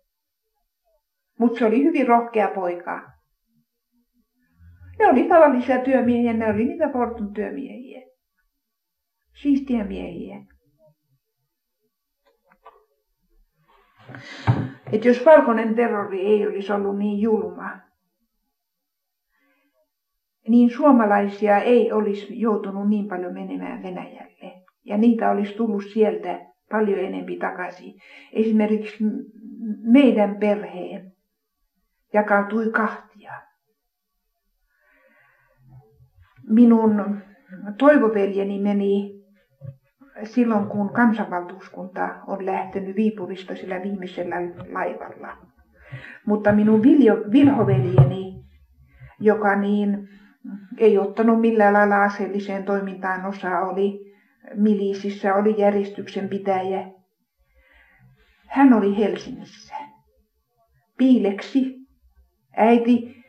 [1.39, 3.11] Mutta se oli hyvin rohkea poika.
[4.99, 8.01] Ne oli tavallisia työmiehiä, ne oli niitä Fortun työmiehiä.
[9.41, 10.45] Siistiä miehiä.
[14.91, 17.88] Et jos valkoinen terrori ei olisi ollut niin julma,
[20.49, 24.63] niin suomalaisia ei olisi joutunut niin paljon menemään Venäjälle.
[24.85, 26.39] Ja niitä olisi tullut sieltä
[26.71, 27.93] paljon enempi takaisin.
[28.33, 29.03] Esimerkiksi
[29.81, 31.11] meidän perheen
[32.13, 33.33] jakautui kahtia.
[36.49, 37.21] Minun
[37.77, 39.23] toivoveljeni meni
[40.23, 44.35] silloin, kun kansanvaltuuskunta on lähtenyt Viipurista sillä viimeisellä
[44.71, 45.37] laivalla.
[46.25, 46.83] Mutta minun
[47.31, 48.43] vilhoveljeni,
[49.19, 50.09] joka niin
[50.77, 54.13] ei ottanut millään lailla aseelliseen toimintaan osaa, oli
[54.55, 56.87] milisissä, oli järjestyksen pitäjä.
[58.47, 59.75] Hän oli Helsingissä.
[60.97, 61.79] Piileksi.
[62.57, 63.23] Äiti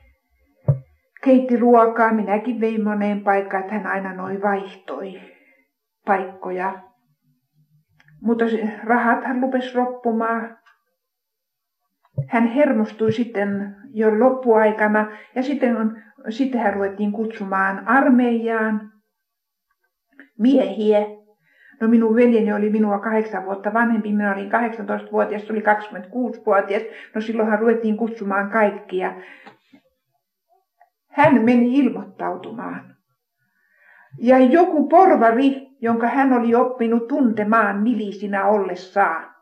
[1.24, 5.20] keitti ruokaa, minäkin vein moneen paikkaan, että hän aina noin vaihtoi
[6.06, 6.82] paikkoja.
[8.20, 8.44] Mutta
[8.84, 10.58] rahat hän rupesi roppumaan.
[12.28, 18.92] Hän hermostui sitten jo loppuaikana ja sitten on sitten hän ruvettiin kutsumaan armeijaan
[20.38, 21.00] miehiä.
[21.80, 26.82] No minun veljeni oli minua kahdeksan vuotta vanhempi, minä olin 18-vuotias, se oli 26-vuotias.
[27.14, 29.14] No silloinhan ruvettiin kutsumaan kaikkia.
[31.08, 32.96] Hän meni ilmoittautumaan.
[34.18, 39.34] Ja joku porvari, jonka hän oli oppinut tuntemaan milisinä ollessaan,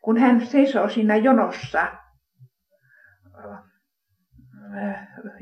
[0.00, 1.86] kun hän seisoi siinä jonossa,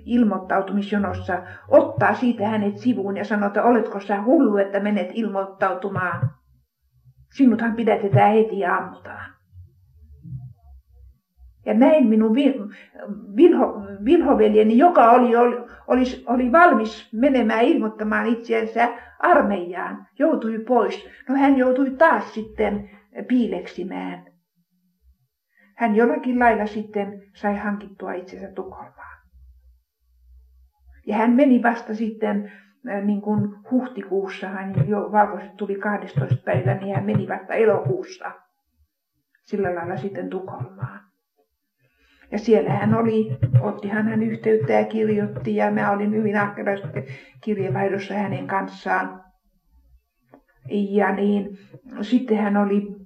[0.05, 6.31] ilmoittautumisjonossa, ottaa siitä hänet sivuun ja sanoo, että oletko sä hullu, että menet ilmoittautumaan.
[7.37, 9.37] Sinuthan pidätetään heti ja ammutaan.
[11.66, 12.35] Ja näin minun
[13.37, 15.57] vilho, vilhoveljeni, joka oli, oli,
[15.87, 21.09] oli, oli valmis menemään ilmoittamaan itseänsä armeijaan, joutui pois.
[21.29, 22.91] No hän joutui taas sitten
[23.29, 24.27] piileksimään.
[25.77, 29.15] Hän jollakin lailla sitten sai hankittua itsensä Tukholmaan.
[31.07, 32.52] Ja hän meni vasta sitten
[33.04, 38.32] niin kuin huhtikuussa, hän jo valkoiset tuli 12 päivä, niin hän meni vasta elokuussa
[39.44, 41.00] sillä lailla sitten Tukholmaan.
[42.32, 46.88] Ja siellä hän oli, otti hän yhteyttä ja kirjoitti ja mä olin hyvin ahkerasti
[47.40, 49.24] kirjeenvaihdossa hänen kanssaan.
[50.70, 51.59] Ja niin,
[52.00, 52.96] sitten hän oli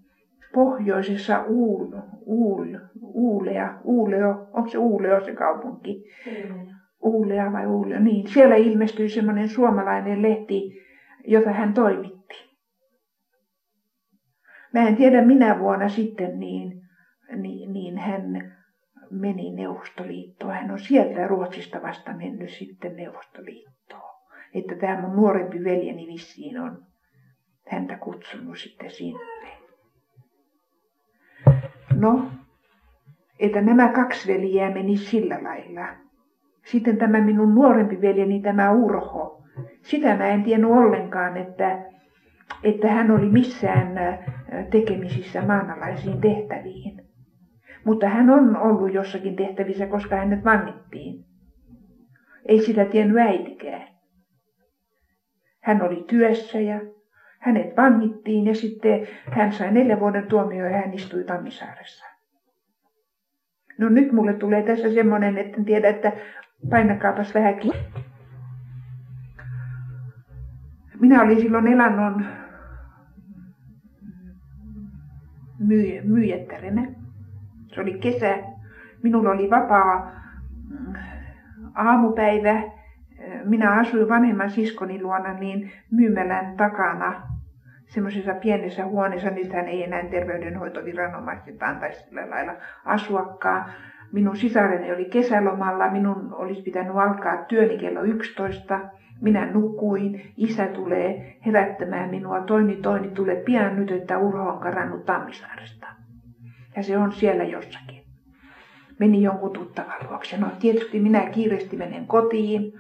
[0.55, 1.93] pohjoisessa Uul,
[2.27, 6.05] Uul, Uulea, Uuleo, onko se Uuleo se kaupunki?
[6.27, 6.80] Mm.
[7.03, 8.29] Uulea vai Uulea, niin.
[8.29, 10.83] Siellä ilmestyi semmoinen suomalainen lehti,
[11.25, 12.51] jota hän toimitti.
[14.75, 16.83] Mä en tiedä minä vuonna sitten, niin,
[17.37, 18.53] niin, niin hän
[19.11, 20.55] meni Neuvostoliittoon.
[20.55, 24.21] Hän on sieltä Ruotsista vasta mennyt sitten Neuvostoliittoon.
[24.55, 26.87] Että tämä mun nuorempi veljeni vissiin on
[27.69, 29.21] häntä kutsunut sitten sinne.
[31.95, 32.31] No,
[33.39, 35.87] että nämä kaksi veljeä meni sillä lailla.
[36.65, 39.43] Sitten tämä minun nuorempi veljeni, tämä Urho,
[39.83, 41.85] sitä mä en tiennyt ollenkaan, että,
[42.63, 44.19] että hän oli missään äh,
[44.71, 47.03] tekemisissä maanalaisiin tehtäviin.
[47.85, 51.25] Mutta hän on ollut jossakin tehtävissä, koska hänet vangittiin.
[52.49, 53.89] Ei sitä tiennyt äitikään.
[55.61, 56.81] Hän oli työssä ja
[57.39, 62.05] hänet vangittiin ja sitten hän sai neljä vuoden tuomio ja hän istui Tammisaaressa.
[63.79, 66.13] No nyt mulle tulee tässä semmoinen, että en tiedä, että
[66.71, 67.73] painakaapas vähänkin.
[71.01, 72.27] Minä olin silloin elannon
[75.59, 76.87] myy- myyjättärenä.
[77.67, 78.39] Se oli kesä.
[79.03, 80.13] Minulla oli vapaa
[80.69, 80.95] mm,
[81.75, 82.63] aamupäivä.
[83.45, 87.23] Minä asuin vanhemman siskoni luona niin myymälän takana
[87.87, 89.31] semmoisessa pienessä huoneessa.
[89.31, 92.53] Nythän ei enää terveydenhoitoviranomaiset antaisi sillä lailla
[92.85, 93.73] asuakkaan.
[94.13, 98.81] Minun sisareni oli kesälomalla, minun olisi pitänyt alkaa työni kello 11.
[99.21, 105.07] Minä nukuin, isä tulee herättämään minua, toini toini tulee pian nyt, että Urho on karannut
[105.07, 105.87] Tammisaaresta.
[106.77, 108.03] Ja se on siellä jossakin.
[108.99, 110.37] Meni jonkun tuttavan luokse.
[110.37, 112.73] No tietysti minä kiireesti menen kotiin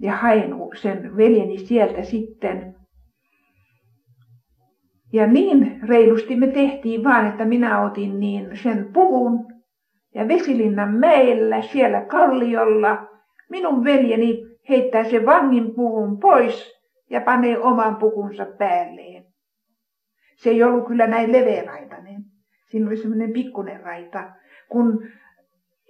[0.00, 2.73] ja hain sen veljeni sieltä sitten.
[5.14, 9.46] Ja niin reilusti me tehtiin vaan, että minä otin niin sen puvun
[10.14, 13.06] ja Vesilinnan mäellä siellä kalliolla
[13.50, 14.38] minun veljeni
[14.68, 16.72] heittää sen vangin puvun pois
[17.10, 19.24] ja panee oman pukunsa päälleen.
[20.36, 22.24] Se ei ollut kyllä näin leveäraitainen.
[22.70, 24.32] Siinä oli semmoinen pikkunen raita.
[24.68, 25.08] Kun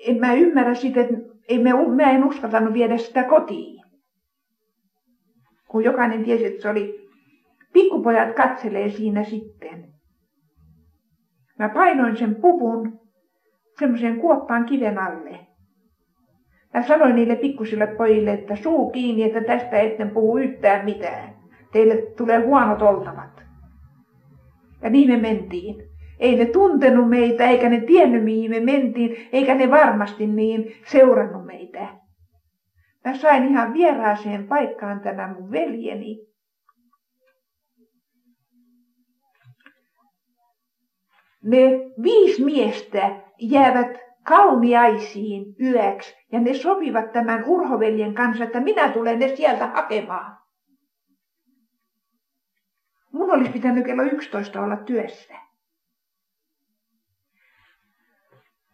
[0.06, 1.14] en mä ymmärrä sitä, että
[1.48, 3.84] ei me, mä en uskaltanut viedä sitä kotiin.
[5.68, 7.03] Kun jokainen tiesi, että se oli,
[7.74, 9.88] pikkupojat katselee siinä sitten.
[11.58, 13.00] Mä painoin sen puvun
[13.78, 15.38] semmoiseen kuoppaan kiven alle.
[16.74, 21.34] Mä sanoin niille pikkusille pojille, että suu kiinni, että tästä etten puhu yhtään mitään.
[21.72, 23.44] Teille tulee huonot oltavat.
[24.82, 25.74] Ja niin me mentiin.
[26.18, 31.46] Ei ne tuntenut meitä, eikä ne tiennyt mihin me mentiin, eikä ne varmasti niin seurannut
[31.46, 31.88] meitä.
[33.04, 36.33] Mä sain ihan vieraaseen paikkaan tänä mun veljeni.
[41.44, 41.70] Ne
[42.02, 49.36] viisi miestä jäävät kauniaisiin yöksi ja ne sopivat tämän urhoveljen kanssa, että minä tulen ne
[49.36, 50.36] sieltä hakemaan.
[53.12, 55.34] Mun olisi pitänyt kello 11 olla työssä.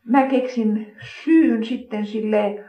[0.04, 2.64] Mä keksin syyn sitten sille,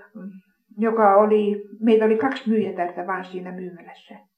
[0.77, 4.30] joka oli, meitä oli kaksi myyjätärtä vaan siinä myymälässä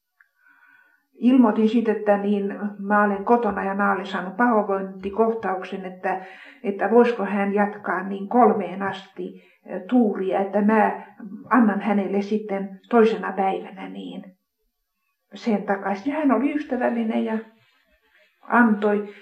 [1.14, 6.24] ilmoitin sitten, että niin mä olen kotona ja mä olen saanut pahoinvointikohtauksen, että,
[6.62, 9.42] että voisiko hän jatkaa niin kolmeen asti
[9.88, 11.06] tuuria, että mä
[11.50, 14.24] annan hänelle sitten toisena päivänä niin
[15.34, 16.12] sen takaisin.
[16.12, 17.38] Hän oli ystävällinen ja
[18.42, 19.14] antoi.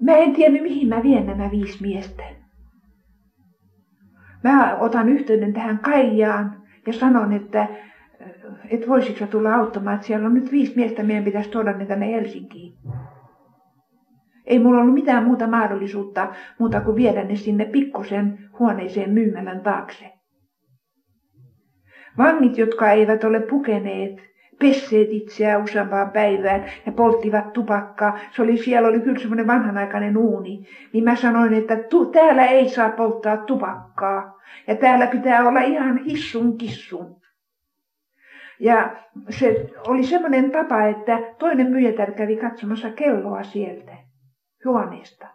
[0.00, 2.22] Mä en tiennyt, mihin mä vien nämä viisi miestä.
[4.44, 7.68] Mä otan yhteyden tähän Kaijaan ja sanon, että
[8.70, 12.12] että voisitko tulla auttamaan, että siellä on nyt viisi miestä, meidän pitäisi tuoda ne tänne
[12.12, 12.74] Helsinkiin.
[14.46, 20.12] Ei mulla ollut mitään muuta mahdollisuutta muuta kuin viedä ne sinne pikkusen huoneeseen myymälän taakse.
[22.18, 24.16] Vangit, jotka eivät ole pukeneet,
[24.58, 28.18] pesseet itseään useampaan päivään ja polttivat tupakkaa.
[28.36, 30.66] Se oli, siellä oli kyllä semmoinen vanhanaikainen uuni.
[30.92, 34.40] Niin mä sanoin, että tu, täällä ei saa polttaa tupakkaa.
[34.66, 37.23] Ja täällä pitää olla ihan hissun kissun.
[38.60, 38.96] Ja
[39.30, 43.92] se oli semmoinen tapa, että toinen myyjätär kävi katsomassa kelloa sieltä
[44.64, 45.26] huoneesta.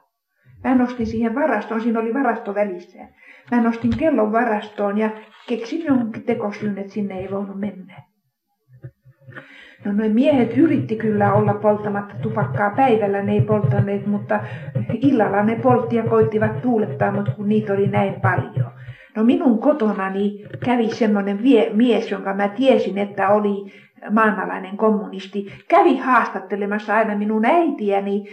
[0.63, 2.99] Mä nostin siihen varastoon, siinä oli varasto välissä.
[3.51, 5.09] Mä nostin kellon varastoon ja
[5.47, 8.01] keksin johonkin tekosyyn, että sinne ei voinut mennä.
[9.85, 14.39] No noin miehet yritti kyllä olla polttamatta tupakkaa päivällä, ne ei polttaneet, mutta
[15.01, 18.71] illalla ne poltti ja koittivat tuulettaa, mutta kun niitä oli näin paljon.
[19.19, 21.39] No minun kotonani kävi semmoinen
[21.73, 23.73] mies, jonka mä tiesin, että oli
[24.11, 28.23] maanalainen kommunisti, kävi haastattelemassa aina minun äitiäni.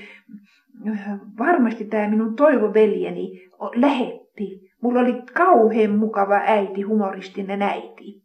[1.39, 4.71] Varmasti tämä minun toivoveljeni lähetti.
[4.83, 8.23] Mulla oli kauhean mukava äiti, humoristinen äiti.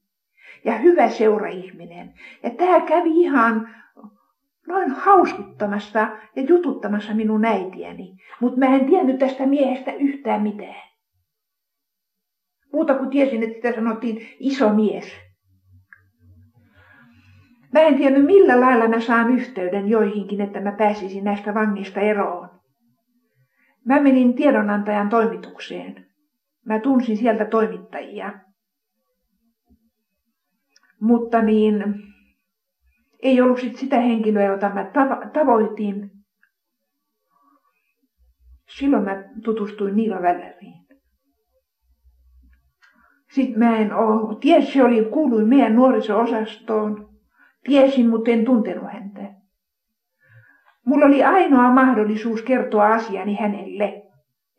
[0.66, 2.14] Ja hyvä seuraihminen.
[2.44, 3.70] Ja tämä kävi ihan
[4.68, 6.00] noin hauskuttamassa
[6.36, 8.16] ja jututtamassa minun äitiäni.
[8.40, 10.91] Mutta mä en tiennyt tästä miehestä yhtään mitään.
[12.74, 15.06] Muuta kuin tiesin, että sitä sanottiin iso mies.
[17.74, 22.50] Mä en tiennyt millä lailla mä saan yhteyden joihinkin, että mä pääsisin näistä vangista eroon.
[23.86, 26.06] Mä menin tiedonantajan toimitukseen.
[26.66, 28.40] Mä tunsin sieltä toimittajia.
[31.02, 31.84] Mutta niin,
[33.22, 34.92] ei ollut sit sitä henkilöä, jota mä
[35.34, 36.12] tavoitin.
[38.78, 40.81] Silloin mä tutustuin Niilo Välleriin.
[43.32, 47.10] Sitten mä en oo, ties se oli, kuului meidän nuoriso-osastoon.
[47.64, 49.22] Tiesin, mutta en tuntenut häntä.
[50.86, 54.04] Mulla oli ainoa mahdollisuus kertoa asiani hänelle.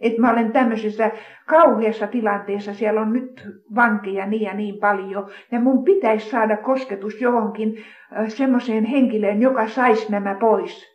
[0.00, 1.10] Että mä olen tämmöisessä
[1.46, 7.20] kauheassa tilanteessa, siellä on nyt vankeja niin ja niin paljon, ja mun pitäisi saada kosketus
[7.20, 7.84] johonkin
[8.28, 10.86] semmoiseen henkilöön, joka saisi nämä pois.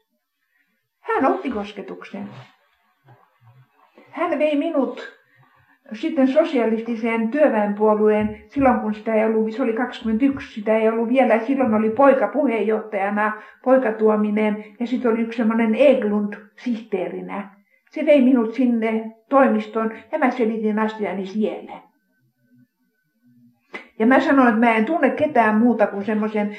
[0.99, 2.29] Hän otti kosketuksen.
[4.11, 5.16] Hän vei minut
[5.93, 11.39] sitten sosialistiseen työväenpuolueen, silloin kun sitä ei ollut, se oli 21, sitä ei ollut vielä,
[11.39, 17.49] silloin oli poika puheenjohtajana, poikatuominen, ja sitten oli yksi semmoinen Eglund sihteerinä.
[17.91, 21.73] Se vei minut sinne toimistoon ja mä selitin asiani siellä.
[23.99, 26.57] Ja mä sanoin, että mä en tunne ketään muuta kuin semmoisen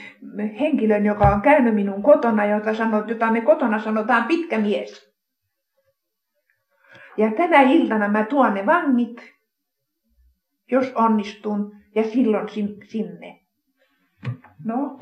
[0.61, 5.08] henkilön, joka on käynyt minun kotona, jota, sanot, jota me kotona sanotaan pitkä mies.
[7.19, 9.35] Ja tänä iltana mä tuon ne vangit,
[10.71, 12.49] jos onnistun, ja silloin
[12.85, 13.41] sinne.
[14.65, 14.99] No,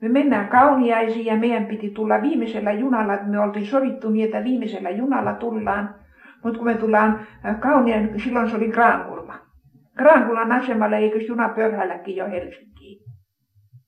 [0.00, 3.22] me mennään kauniaisiin ja meidän piti tulla viimeisellä junalla.
[3.22, 5.94] Me oltiin sovittu niin, että viimeisellä junalla tullaan.
[6.44, 9.34] Mutta kun me tullaan äh, kauniaan, niin silloin se oli Graankulla.
[9.96, 13.04] Graankullan asemalle, eikö juna pörhälläkin jo Helsinkiin.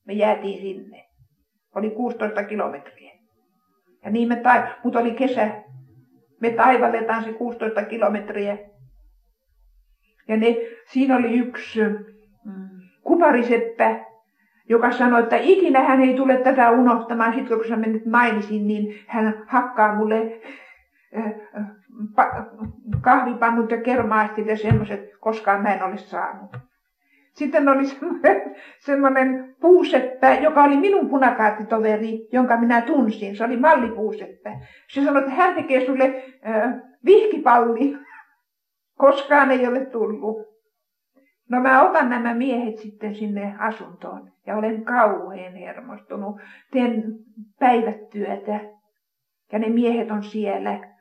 [0.07, 1.05] Me jäätiin sinne.
[1.75, 3.13] Oli 16 kilometriä.
[4.05, 5.66] Ja niin me tai, mutta oli kesä.
[6.41, 8.59] Me taivalletaan se 16 kilometriä.
[10.29, 11.81] Ja ne, siinä oli yksi
[12.45, 12.69] mm,
[13.03, 14.05] kupariseppä,
[14.69, 17.35] joka sanoi, että ikinä hän ei tule tätä unohtamaan.
[17.35, 20.41] Sitten kun sä menet naimisiin, niin hän hakkaa mulle
[23.01, 26.57] kahvipannut ja kermaistit ja semmoiset, koskaan mä en ole saanut.
[27.37, 33.37] Sitten oli semmoinen, semmoinen puuseppä, joka oli minun punakaartitoveri, jonka minä tunsin.
[33.37, 34.59] Se oli mallipuuseppä.
[34.89, 36.75] Se sanoi, että hän tekee sulle äh,
[37.05, 37.99] vihkipalli.
[38.99, 40.47] Koskaan ei ole tullut.
[41.51, 46.41] No mä otan nämä miehet sitten sinne asuntoon ja olen kauhean hermostunut.
[46.71, 47.03] Teen
[47.59, 48.61] päivät työtä
[49.53, 50.95] ja ne miehet on siellä.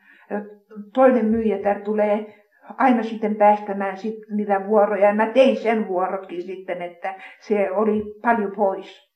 [0.94, 2.45] Toinen myyjätär tulee
[2.78, 5.08] aina sitten päästämään sit niitä vuoroja.
[5.08, 9.16] Ja mä tein sen vuorotkin sitten, että se oli paljon pois.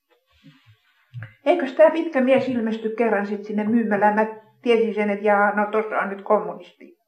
[1.45, 4.15] Eikö tämä pitkä mies ilmesty kerran sitten sinne myymälään?
[4.15, 4.27] Mä
[4.61, 6.99] tiesin sen, että jaa, no tuossa on nyt kommunisti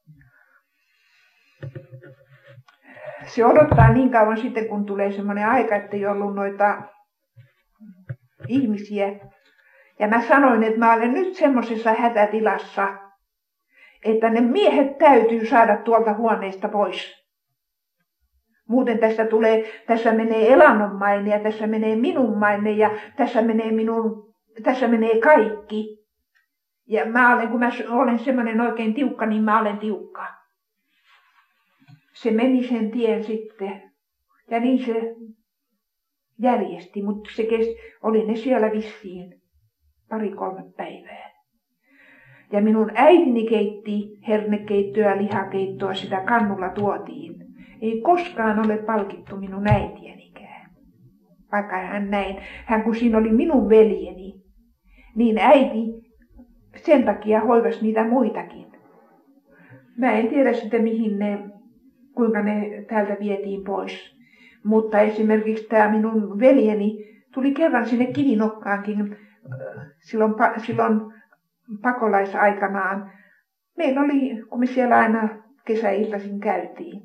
[3.26, 6.82] se odottaa niin kauan sitten, kun tulee semmoinen aika, että ei ollut noita
[8.48, 9.20] ihmisiä.
[10.00, 12.88] Ja mä sanoin, että mä olen nyt semmoisessa hätätilassa,
[14.06, 17.22] että ne miehet täytyy saada tuolta huoneesta pois.
[18.68, 23.72] Muuten tässä, tulee, tässä menee elannon maine ja tässä menee minun maine ja tässä menee,
[23.72, 24.34] minun,
[24.64, 25.98] tässä menee kaikki.
[26.88, 30.42] Ja mä olen, kun mä olen semmoinen oikein tiukka, niin mä olen tiukka
[32.22, 33.92] se meni sen tien sitten.
[34.50, 35.16] Ja niin se
[36.40, 37.68] järjesti, mutta se kes,
[38.04, 39.42] oli ne siellä vissiin
[40.10, 41.31] pari-kolme päivää.
[42.52, 47.36] Ja minun äitini keitti hernekeittoa, lihakeittoa, sitä kannulla tuotiin.
[47.82, 50.70] Ei koskaan ole palkittu minun äitienikään.
[51.52, 54.34] Vaikka hän näin, hän kun siinä oli minun veljeni,
[55.16, 56.02] niin äiti
[56.76, 58.68] sen takia hoivasi niitä muitakin.
[59.98, 61.40] Mä en tiedä sitten mihin ne
[62.16, 64.18] kuinka ne täältä vietiin pois.
[64.64, 69.18] Mutta esimerkiksi tämä minun veljeni tuli kerran sinne kivinokkaankin
[70.00, 70.34] silloin,
[70.66, 71.14] silloin
[71.82, 73.12] pakolaisaikanaan.
[73.78, 75.30] Meillä oli, kun me siellä aina
[75.66, 77.02] kesäiltaisin käytiin.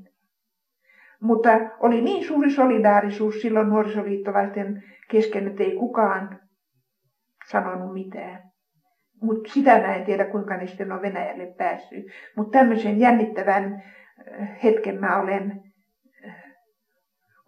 [1.20, 6.40] Mutta oli niin suuri solidaarisuus silloin nuorisoliittolaisten kesken, että ei kukaan
[7.51, 8.43] sanonut mitään.
[9.22, 12.05] Mutta sitä mä en tiedä, kuinka ne sitten on Venäjälle päässyt.
[12.36, 13.82] Mutta tämmöisen jännittävän
[14.64, 15.62] hetken mä olen,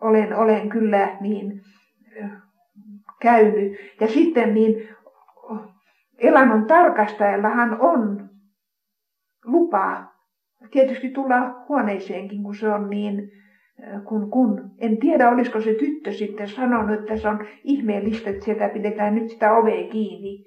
[0.01, 1.61] olen, olen kyllä niin
[3.21, 3.73] käynyt.
[4.01, 4.89] Ja sitten niin
[6.19, 8.29] elämän tarkastajallahan on
[9.45, 10.05] lupa
[10.71, 13.31] tietysti tulla huoneeseenkin, kun se on niin,
[14.05, 14.71] kun, kun.
[14.79, 19.31] En tiedä, olisiko se tyttö sitten sanonut, että se on ihmeellistä, että sieltä pidetään nyt
[19.31, 20.45] sitä ovea kiinni.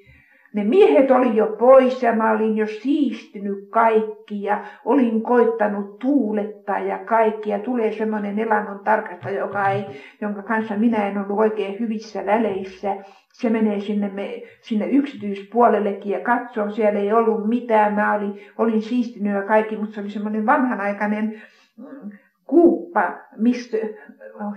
[0.53, 6.79] Ne miehet oli jo pois ja mä olin jo siistinyt kaikki ja olin koittanut tuulettaa
[6.79, 7.49] ja kaikki.
[7.49, 9.85] Ja tulee semmoinen elannon tarkastaja, joka ei,
[10.21, 12.95] jonka kanssa minä en ollut oikein hyvissä väleissä.
[13.33, 17.93] Se menee sinne, me, sinne yksityispuolellekin ja katsoo, siellä ei ollut mitään.
[17.93, 21.41] Mä olin, olin siistinyt ja kaikki, mutta se oli semmoinen vanhanaikainen
[21.77, 22.11] mm,
[22.45, 23.77] kuuppa, mistä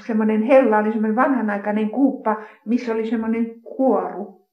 [0.07, 4.44] semmoinen hella oli semmoinen vanhanaikainen kuuppa, missä oli semmoinen kuoru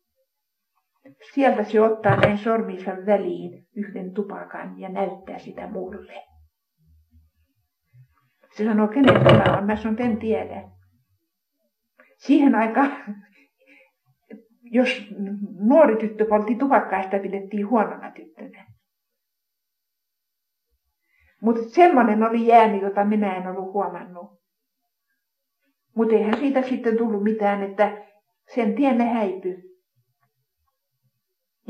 [1.22, 6.24] Sieltä se ottaa näin sorminsa väliin yhden tupakan ja näyttää sitä mulle.
[8.52, 9.66] Se sanoo, kenen tämä on.
[9.66, 10.70] Mä sanon, en tiedä.
[12.18, 12.92] Siihen aikaan,
[14.78, 15.08] jos
[15.60, 18.66] nuori tyttö poltti tupakkaa, sitä pidettiin huonona tyttönä.
[21.42, 24.42] Mutta semmoinen oli jäänyt, jota minä en ollut huomannut.
[25.96, 28.06] Mutta eihän siitä sitten tullut mitään, että
[28.56, 29.71] sen tien ne häipy.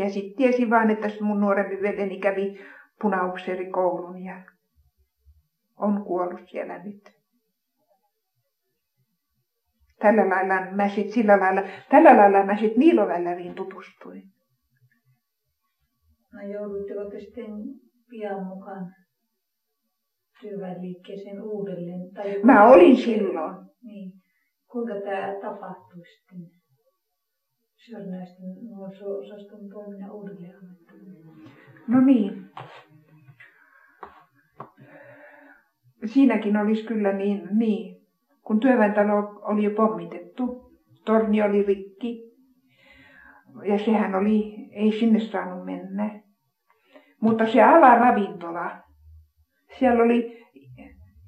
[0.02, 2.60] Ja sitten tiesin vaan, että mun nuorempi veljeni kävi
[3.72, 4.44] koulun ja
[5.78, 7.12] on kuollut siellä nyt.
[10.00, 14.24] Tällä lailla mä sit sillä lailla, tällä lailla mä sit Niiloväläriin tutustuin.
[16.34, 17.46] No joudutteko te sitten
[18.10, 18.94] pian mukaan
[20.42, 22.14] työväenliikkeeseen uudelleen?
[22.14, 23.56] Tai mä olin silloin.
[23.84, 24.12] Niin.
[24.72, 26.61] Kuinka tämä tapahtui sitten?
[28.70, 30.56] Nuoriso-osaston toiminnan uudelleen
[31.88, 32.50] No niin.
[36.06, 38.02] Siinäkin olisi kyllä niin, niin.
[38.44, 40.72] kun työväentalo oli jo pommitettu,
[41.06, 42.32] torni oli rikki,
[43.68, 46.22] ja sehän oli, ei sinne saanut mennä.
[47.22, 48.78] Mutta se alaravintola,
[49.80, 50.46] siellä oli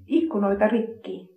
[0.08, 1.33] ikkunoita rikki.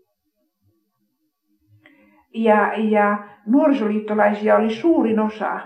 [2.36, 5.60] Ja, ja nuorisoliittolaisia oli suurin osa.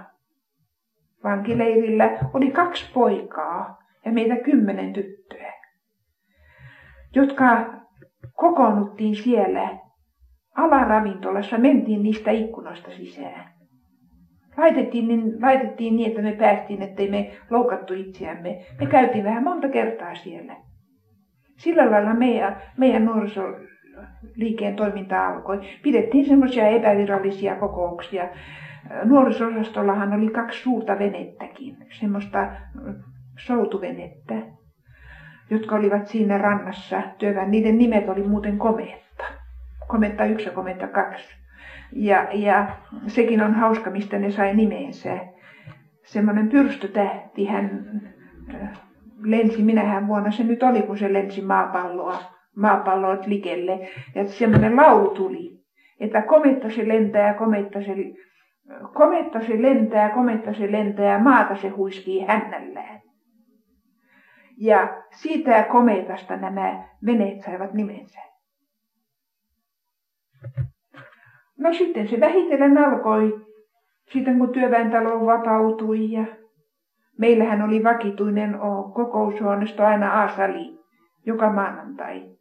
[1.24, 5.52] Vankileirillä oli kaksi poikaa ja meitä kymmenen tyttöä,
[7.14, 7.74] jotka
[8.34, 9.78] kokoonnuttiin siellä
[10.56, 13.52] alaravintolassa, mentiin niistä ikkunoista sisään.
[14.56, 18.66] Laitettiin niin, laitettiin niin, että me päästiin, ettei me loukattu itseämme.
[18.80, 20.56] Me käytiin vähän monta kertaa siellä.
[21.56, 23.04] Sillä lailla meidän, meidän
[24.00, 25.60] nuorisoliikkeen toiminta alkoi.
[25.82, 28.28] Pidettiin semmoisia epävirallisia kokouksia.
[29.04, 32.52] Nuorisosastollahan oli kaksi suurta venettäkin, semmoista
[33.38, 34.34] soutuvenettä,
[35.50, 37.50] jotka olivat siinä rannassa työväen.
[37.50, 39.24] Niiden nimet oli muuten kometta.
[39.88, 41.36] Kometta yksi ja kometta kaksi.
[41.92, 45.18] Ja, ja sekin on hauska, mistä ne sai nimensä.
[46.04, 48.00] Semmoinen pyrstötähti, hän
[49.24, 53.88] lensi, minähän vuonna se nyt oli, kun se lensi maapalloa, maapalloa likelle.
[54.14, 55.60] Ja semmoinen laulu tuli,
[56.00, 57.94] että kometta se lentää, kometta se,
[58.94, 63.00] kometta se lentää, kometta se lentää, maata se huiskii hännällään.
[64.56, 68.20] Ja siitä kometasta nämä veneet saivat nimensä.
[71.58, 73.46] No sitten se vähitellen alkoi,
[74.12, 76.24] sitten kun työväentalo vapautui ja
[77.20, 78.58] Meillähän oli vakituinen
[78.94, 80.78] kokoushuoneisto aina Aasali
[81.26, 82.39] joka maanantai.